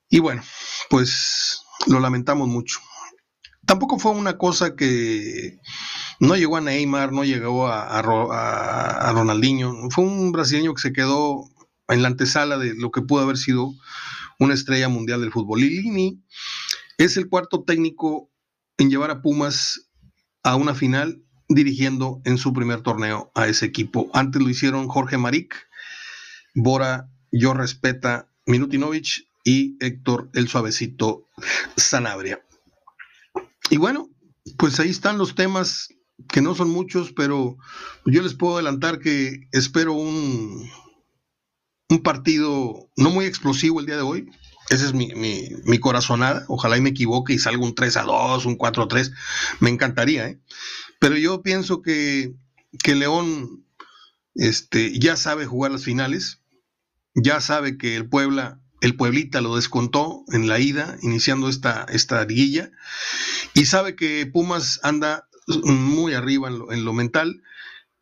Y 0.09 0.17
bueno, 0.19 0.41
pues 0.89 1.61
lo 1.85 1.99
lamentamos 1.99 2.47
mucho. 2.47 2.79
Tampoco 3.67 3.99
fue 3.99 4.11
una 4.13 4.39
cosa 4.39 4.75
que, 4.75 5.59
No 6.19 6.35
llegó 6.35 6.57
a 6.57 6.61
Neymar, 6.61 7.11
no 7.11 7.23
llegó 7.23 7.67
a, 7.67 7.99
a, 7.99 9.11
Ronaldinho. 9.11 9.71
Fue 9.91 10.03
un 10.03 10.31
brasileño 10.31 10.73
que 10.73 10.81
se 10.81 10.93
quedó 10.93 11.43
en 11.87 12.01
la 12.01 12.07
antesala 12.09 12.57
de 12.57 12.73
lo 12.75 12.91
que 12.91 13.01
pudo 13.01 13.21
haber 13.21 13.37
sido 13.37 13.73
una 14.39 14.53
estrella 14.53 14.89
mundial 14.89 15.21
del 15.21 15.31
fútbol. 15.31 15.61
Lilini 15.61 16.23
es 16.97 17.17
el 17.17 17.29
cuarto 17.29 17.63
técnico 17.63 18.31
en 18.77 18.89
llevar 18.89 19.11
a 19.11 19.21
Pumas 19.21 19.89
a 20.43 20.55
una 20.55 20.75
final 20.75 21.21
dirigiendo 21.47 22.21
en 22.25 22.37
su 22.37 22.53
primer 22.53 22.81
torneo 22.81 23.31
a 23.35 23.47
ese 23.47 23.65
equipo. 23.65 24.09
Antes 24.13 24.41
lo 24.41 24.49
hicieron 24.49 24.87
Jorge 24.87 25.17
Maric, 25.17 25.55
Bora, 26.53 27.09
Yo 27.31 27.53
Respeta, 27.53 28.29
Minutinovich 28.45 29.27
y 29.43 29.77
Héctor 29.79 30.29
el 30.33 30.47
Suavecito 30.47 31.27
Sanabria. 31.75 32.43
Y 33.69 33.77
bueno, 33.77 34.09
pues 34.57 34.79
ahí 34.79 34.89
están 34.89 35.17
los 35.17 35.35
temas 35.35 35.89
que 36.29 36.41
no 36.41 36.55
son 36.55 36.69
muchos, 36.69 37.11
pero 37.11 37.57
yo 38.05 38.21
les 38.21 38.33
puedo 38.33 38.55
adelantar 38.55 38.99
que 38.99 39.47
espero 39.51 39.93
un, 39.93 40.69
un 41.89 42.01
partido 42.01 42.89
no 42.95 43.09
muy 43.09 43.25
explosivo 43.25 43.79
el 43.79 43.85
día 43.85 43.97
de 43.97 44.01
hoy. 44.01 44.29
Esa 44.69 44.85
es 44.85 44.93
mi, 44.93 45.13
mi, 45.13 45.77
corazonada. 45.79 46.45
Ojalá 46.47 46.77
y 46.77 46.81
me 46.81 46.89
equivoque 46.89 47.33
y 47.33 47.39
salga 47.39 47.63
un 47.63 47.75
3 47.75 47.97
a 47.97 48.03
2, 48.03 48.45
un 48.45 48.55
4 48.55 48.83
a 48.83 48.87
3. 48.87 49.11
Me 49.59 49.69
encantaría, 49.69 50.27
¿eh? 50.27 50.39
Pero 50.99 51.17
yo 51.17 51.43
pienso 51.43 51.81
que, 51.83 52.33
que 52.83 52.95
León 52.95 53.65
este, 54.33 54.97
ya 54.97 55.17
sabe 55.17 55.45
jugar 55.45 55.71
las 55.71 55.83
finales. 55.83 56.41
Ya 57.13 57.41
sabe 57.41 57.77
que 57.77 57.95
el 57.95 58.09
Puebla, 58.09 58.59
el 58.81 58.95
Pueblita 58.95 59.39
lo 59.41 59.55
descontó 59.55 60.23
en 60.31 60.47
la 60.47 60.59
ida, 60.59 60.97
iniciando 61.03 61.47
esta, 61.47 61.85
esta 61.89 62.25
liguilla. 62.25 62.71
Y 63.53 63.65
sabe 63.65 63.95
que 63.95 64.25
Pumas 64.25 64.79
anda 64.81 65.27
muy 65.63 66.15
arriba 66.15 66.49
en 66.49 66.85
lo 66.85 66.93
mental 66.93 67.43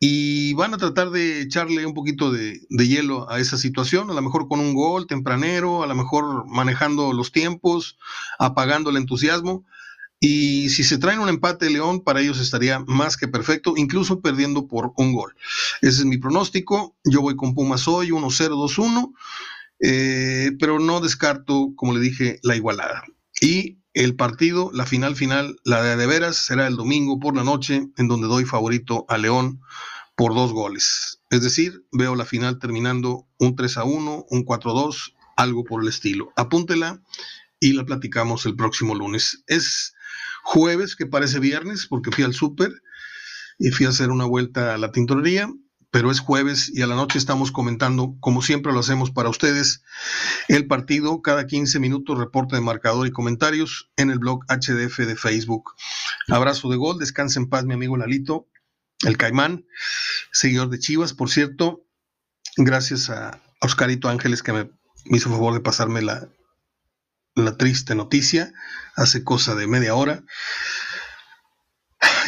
y 0.06 0.52
van 0.52 0.74
a 0.74 0.76
tratar 0.76 1.08
de 1.08 1.40
echarle 1.40 1.86
un 1.86 1.94
poquito 1.94 2.30
de, 2.30 2.60
hielo 2.68 3.30
a 3.30 3.40
esa 3.40 3.56
situación, 3.56 4.10
a 4.10 4.12
lo 4.12 4.20
mejor 4.20 4.48
con 4.48 4.60
un 4.60 4.74
gol 4.74 5.06
tempranero, 5.06 5.82
a 5.82 5.86
lo 5.86 5.94
mejor 5.94 6.46
manejando 6.46 7.14
los 7.14 7.32
tiempos, 7.32 7.96
apagando 8.38 8.90
el 8.90 8.98
entusiasmo. 8.98 9.64
Y 10.20 10.68
si 10.68 10.84
se 10.84 10.98
traen 10.98 11.20
un 11.20 11.30
empate 11.30 11.70
León, 11.70 12.02
para 12.04 12.20
ellos 12.20 12.38
estaría 12.38 12.80
más 12.80 13.16
que 13.16 13.28
perfecto, 13.28 13.72
incluso 13.78 14.20
perdiendo 14.20 14.68
por 14.68 14.92
un 14.98 15.14
gol. 15.14 15.36
Ese 15.80 16.00
es 16.00 16.04
mi 16.04 16.18
pronóstico. 16.18 16.94
Yo 17.04 17.22
voy 17.22 17.34
con 17.34 17.54
Pumas 17.54 17.88
hoy, 17.88 18.10
1-0, 18.10 18.50
2-1, 18.50 19.14
eh, 19.80 20.50
pero 20.60 20.80
no 20.80 21.00
descarto, 21.00 21.72
como 21.76 21.94
le 21.94 22.00
dije, 22.00 22.40
la 22.42 22.56
igualada. 22.56 23.04
Y 23.40 23.78
el 23.94 24.16
partido, 24.16 24.70
la 24.74 24.84
final 24.84 25.16
final, 25.16 25.56
la 25.64 25.82
de 25.82 25.96
de 25.96 26.06
veras, 26.06 26.36
será 26.36 26.66
el 26.66 26.76
domingo 26.76 27.18
por 27.18 27.34
la 27.34 27.42
noche, 27.42 27.88
en 27.96 28.06
donde 28.06 28.26
doy 28.26 28.44
favorito 28.44 29.06
a 29.08 29.16
León 29.16 29.62
por 30.16 30.34
dos 30.34 30.52
goles. 30.52 31.20
Es 31.30 31.42
decir, 31.42 31.84
veo 31.92 32.14
la 32.14 32.24
final 32.24 32.58
terminando 32.58 33.26
un 33.38 33.56
3 33.56 33.78
a 33.78 33.84
1, 33.84 34.26
un 34.28 34.44
4 34.44 34.70
a 34.70 34.74
2, 34.74 35.14
algo 35.36 35.64
por 35.64 35.82
el 35.82 35.88
estilo. 35.88 36.32
Apúntela 36.36 37.02
y 37.60 37.72
la 37.72 37.84
platicamos 37.84 38.46
el 38.46 38.56
próximo 38.56 38.94
lunes. 38.94 39.42
Es 39.46 39.94
jueves, 40.44 40.96
que 40.96 41.06
parece 41.06 41.40
viernes, 41.40 41.86
porque 41.86 42.12
fui 42.12 42.24
al 42.24 42.34
súper 42.34 42.70
y 43.58 43.70
fui 43.70 43.86
a 43.86 43.90
hacer 43.90 44.10
una 44.10 44.24
vuelta 44.24 44.74
a 44.74 44.78
la 44.78 44.92
tintorería, 44.92 45.52
pero 45.90 46.10
es 46.10 46.20
jueves 46.20 46.70
y 46.74 46.82
a 46.82 46.88
la 46.88 46.96
noche 46.96 47.18
estamos 47.18 47.52
comentando, 47.52 48.16
como 48.20 48.42
siempre 48.42 48.72
lo 48.72 48.80
hacemos 48.80 49.12
para 49.12 49.28
ustedes, 49.28 49.82
el 50.48 50.66
partido. 50.66 51.22
Cada 51.22 51.46
15 51.46 51.78
minutos, 51.78 52.18
reporte 52.18 52.56
de 52.56 52.62
marcador 52.62 53.06
y 53.06 53.12
comentarios 53.12 53.90
en 53.96 54.10
el 54.10 54.18
blog 54.18 54.44
HDF 54.48 54.98
de 54.98 55.16
Facebook. 55.16 55.72
Abrazo 56.28 56.68
de 56.68 56.76
gol, 56.76 56.98
descanse 56.98 57.38
en 57.38 57.48
paz, 57.48 57.64
mi 57.64 57.74
amigo 57.74 57.96
Lalito 57.96 58.48
el 59.04 59.16
Caimán, 59.16 59.66
seguidor 60.32 60.70
de 60.70 60.78
Chivas, 60.78 61.12
por 61.12 61.30
cierto, 61.30 61.86
gracias 62.56 63.10
a 63.10 63.40
Oscarito 63.60 64.08
Ángeles 64.08 64.42
que 64.42 64.52
me, 64.52 64.70
hizo 65.06 65.30
favor 65.30 65.54
de 65.54 65.60
pasarme 65.60 66.02
la, 66.02 66.28
la 67.34 67.56
triste 67.56 67.94
noticia 67.94 68.52
hace 68.96 69.24
cosa 69.24 69.54
de 69.54 69.66
media 69.66 69.94
hora. 69.94 70.24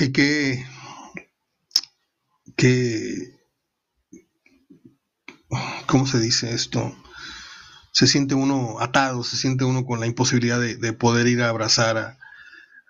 Y 0.00 0.12
que, 0.12 0.66
que, 2.56 3.40
¿cómo 5.86 6.06
se 6.06 6.20
dice 6.20 6.54
esto? 6.54 6.94
Se 7.92 8.06
siente 8.06 8.34
uno 8.34 8.80
atado, 8.80 9.24
se 9.24 9.36
siente 9.36 9.64
uno 9.64 9.86
con 9.86 10.00
la 10.00 10.06
imposibilidad 10.06 10.60
de, 10.60 10.92
poder 10.92 11.26
ir 11.28 11.42
a 11.42 11.48
abrazar 11.48 12.18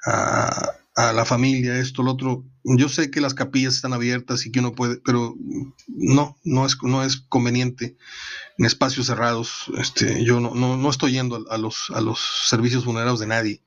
a 0.05 0.77
la 0.97 1.27
familia, 1.27 1.79
esto, 1.79 2.03
lo 2.03 2.13
otro. 2.13 2.45
Yo 2.65 2.89
sé 2.89 3.11
que 3.11 3.21
las 3.21 3.35
capillas 3.35 3.75
están 3.75 3.93
abiertas 3.93 4.47
y 4.47 4.51
que 4.51 4.61
uno 4.61 4.73
puede, 4.73 4.97
pero 5.05 5.35
no, 5.89 6.39
no 6.43 6.67
es, 6.67 6.79
no 6.83 7.05
es 7.05 7.19
conveniente 7.19 7.97
en 8.57 8.65
espacios 8.65 9.07
cerrados. 9.07 9.71
Este, 9.79 10.25
yo 10.25 10.41
no, 10.41 10.55
no, 10.55 10.91
estoy 10.91 11.13
yendo 11.13 11.45
a, 11.51 11.59
los, 11.59 11.91
a 11.95 12.01
los 12.01 12.19
servicios 12.49 12.85
funerarios 12.85 13.21
de 13.21 13.27
nadie, 13.27 13.63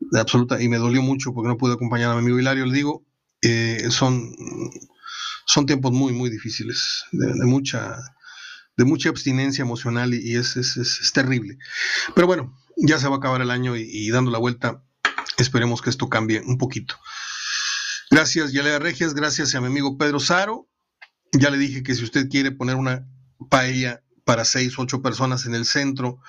de 0.00 0.20
absoluta, 0.20 0.60
y 0.60 0.68
me 0.68 0.78
dolió 0.78 1.00
mucho 1.00 1.32
porque 1.32 1.48
no 1.48 1.56
pude 1.56 1.74
acompañar 1.74 2.10
a 2.10 2.14
mi 2.14 2.20
amigo 2.20 2.40
Hilario. 2.40 2.66
Le 2.66 2.74
digo, 2.74 3.04
eh, 3.40 3.86
son, 3.90 4.34
son 5.46 5.64
tiempos 5.64 5.92
muy, 5.92 6.12
muy 6.12 6.28
difíciles, 6.28 7.04
de, 7.12 7.46
mucha 7.46 7.98
de 8.76 8.84
mucha 8.84 9.10
abstinencia 9.10 9.62
emocional 9.62 10.12
y, 10.12 10.34
es, 10.36 10.56
es, 10.56 10.76
es, 10.76 11.12
terrible. 11.12 11.58
Pero 12.14 12.26
bueno, 12.26 12.56
ya 12.76 12.98
se 12.98 13.08
va 13.08 13.16
a 13.16 13.18
acabar 13.18 13.42
el 13.42 13.50
año 13.50 13.76
y 13.76 14.08
dando 14.10 14.30
la 14.30 14.38
vuelta, 14.38 14.82
Esperemos 15.38 15.80
que 15.80 15.90
esto 15.90 16.08
cambie 16.08 16.42
un 16.44 16.58
poquito. 16.58 16.96
Gracias, 18.10 18.52
Yalea 18.52 18.78
Regias. 18.78 19.14
Gracias 19.14 19.54
a 19.54 19.60
mi 19.60 19.68
amigo 19.68 19.96
Pedro 19.96 20.18
Saro. 20.18 20.68
Ya 21.32 21.50
le 21.50 21.58
dije 21.58 21.82
que 21.82 21.94
si 21.94 22.04
usted 22.04 22.28
quiere 22.28 22.50
poner 22.50 22.76
una 22.76 23.06
paella 23.48 24.02
para 24.24 24.44
seis, 24.44 24.78
ocho 24.78 25.00
personas 25.00 25.46
en 25.46 25.54
el 25.54 25.64
centro 25.64 26.20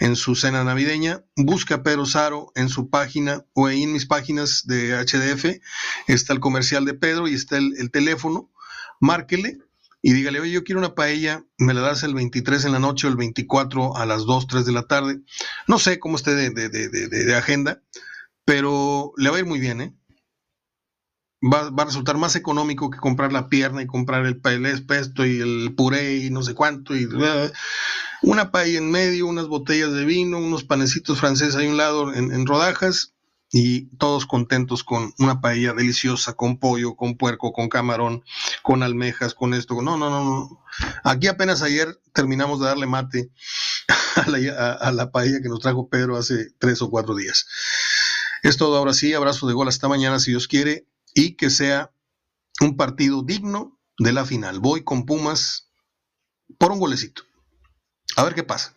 en 0.00 0.16
su 0.16 0.34
cena 0.34 0.62
navideña, 0.64 1.24
busca 1.34 1.76
a 1.76 1.82
Pedro 1.82 2.06
Saro 2.06 2.52
en 2.54 2.68
su 2.68 2.90
página 2.90 3.44
o 3.54 3.68
en 3.68 3.92
mis 3.92 4.06
páginas 4.06 4.66
de 4.66 4.94
HDF. 4.94 5.60
Está 6.06 6.34
el 6.34 6.40
comercial 6.40 6.84
de 6.84 6.94
Pedro 6.94 7.26
y 7.26 7.34
está 7.34 7.56
el, 7.56 7.90
teléfono. 7.90 8.52
Márquele 9.00 9.58
y 10.02 10.12
dígale, 10.12 10.40
oye, 10.40 10.52
yo 10.52 10.62
quiero 10.62 10.78
una 10.78 10.94
paella, 10.94 11.44
me 11.56 11.72
la 11.74 11.80
das 11.80 12.02
el 12.02 12.14
23 12.14 12.66
en 12.66 12.72
la 12.72 12.78
noche 12.78 13.06
o 13.06 13.10
el 13.10 13.16
24 13.16 13.96
a 13.96 14.06
las 14.06 14.24
2, 14.24 14.46
3 14.46 14.66
de 14.66 14.72
la 14.72 14.82
tarde. 14.82 15.20
No 15.66 15.78
sé 15.78 15.98
cómo 15.98 16.16
esté 16.16 16.34
de, 16.34 16.50
de 16.50 17.36
agenda, 17.36 17.82
pero 18.48 19.12
le 19.18 19.28
va 19.28 19.36
a 19.36 19.40
ir 19.40 19.44
muy 19.44 19.60
bien, 19.60 19.82
¿eh? 19.82 19.94
Va, 21.44 21.66
a 21.66 21.84
resultar 21.84 22.16
más 22.16 22.34
económico 22.34 22.88
que 22.88 22.96
comprar 22.96 23.30
la 23.30 23.50
pierna 23.50 23.82
y 23.82 23.86
comprar 23.86 24.24
el, 24.24 24.66
espesto 24.66 25.26
y 25.26 25.38
el 25.40 25.74
puré 25.76 26.16
y 26.16 26.30
no 26.30 26.42
sé 26.42 26.54
cuánto. 26.54 26.96
Y, 26.96 27.06
una 28.22 28.50
paella 28.50 28.78
en 28.78 28.90
medio, 28.90 29.26
unas 29.26 29.48
botellas 29.48 29.92
de 29.92 30.06
vino, 30.06 30.38
unos 30.38 30.64
panecitos 30.64 31.20
franceses 31.20 31.56
ahí 31.56 31.66
a 31.66 31.70
un 31.70 31.76
lado 31.76 32.14
en, 32.14 32.46
rodajas 32.46 33.12
y 33.52 33.94
todos 33.98 34.24
contentos 34.24 34.82
con 34.82 35.12
una 35.18 35.42
paella 35.42 35.74
deliciosa, 35.74 36.32
con 36.32 36.58
pollo, 36.58 36.96
con 36.96 37.18
puerco, 37.18 37.52
con 37.52 37.68
camarón, 37.68 38.24
con 38.62 38.82
almejas, 38.82 39.34
con 39.34 39.52
esto. 39.52 39.74
No, 39.82 39.98
no, 39.98 40.08
no, 40.08 40.24
no. 40.24 40.64
Aquí 41.04 41.26
apenas 41.26 41.60
ayer 41.60 42.00
terminamos 42.14 42.60
de 42.60 42.66
darle 42.66 42.86
mate 42.86 43.30
a 44.16 44.30
la, 44.30 44.72
a 44.72 44.90
la 44.90 45.10
paella 45.10 45.42
que 45.42 45.50
nos 45.50 45.60
trajo 45.60 45.90
Pedro 45.90 46.16
hace 46.16 46.46
tres 46.58 46.80
o 46.80 46.88
cuatro 46.88 47.14
días. 47.14 47.46
Es 48.42 48.56
todo 48.56 48.76
ahora 48.76 48.94
sí, 48.94 49.12
abrazo 49.14 49.46
de 49.46 49.54
gol 49.54 49.68
hasta 49.68 49.88
mañana 49.88 50.18
si 50.18 50.30
Dios 50.30 50.48
quiere 50.48 50.86
y 51.14 51.34
que 51.34 51.50
sea 51.50 51.92
un 52.60 52.76
partido 52.76 53.22
digno 53.22 53.78
de 53.98 54.12
la 54.12 54.24
final. 54.24 54.60
Voy 54.60 54.84
con 54.84 55.06
Pumas 55.06 55.70
por 56.58 56.72
un 56.72 56.78
golecito. 56.78 57.22
A 58.16 58.24
ver 58.24 58.34
qué 58.34 58.42
pasa. 58.42 58.74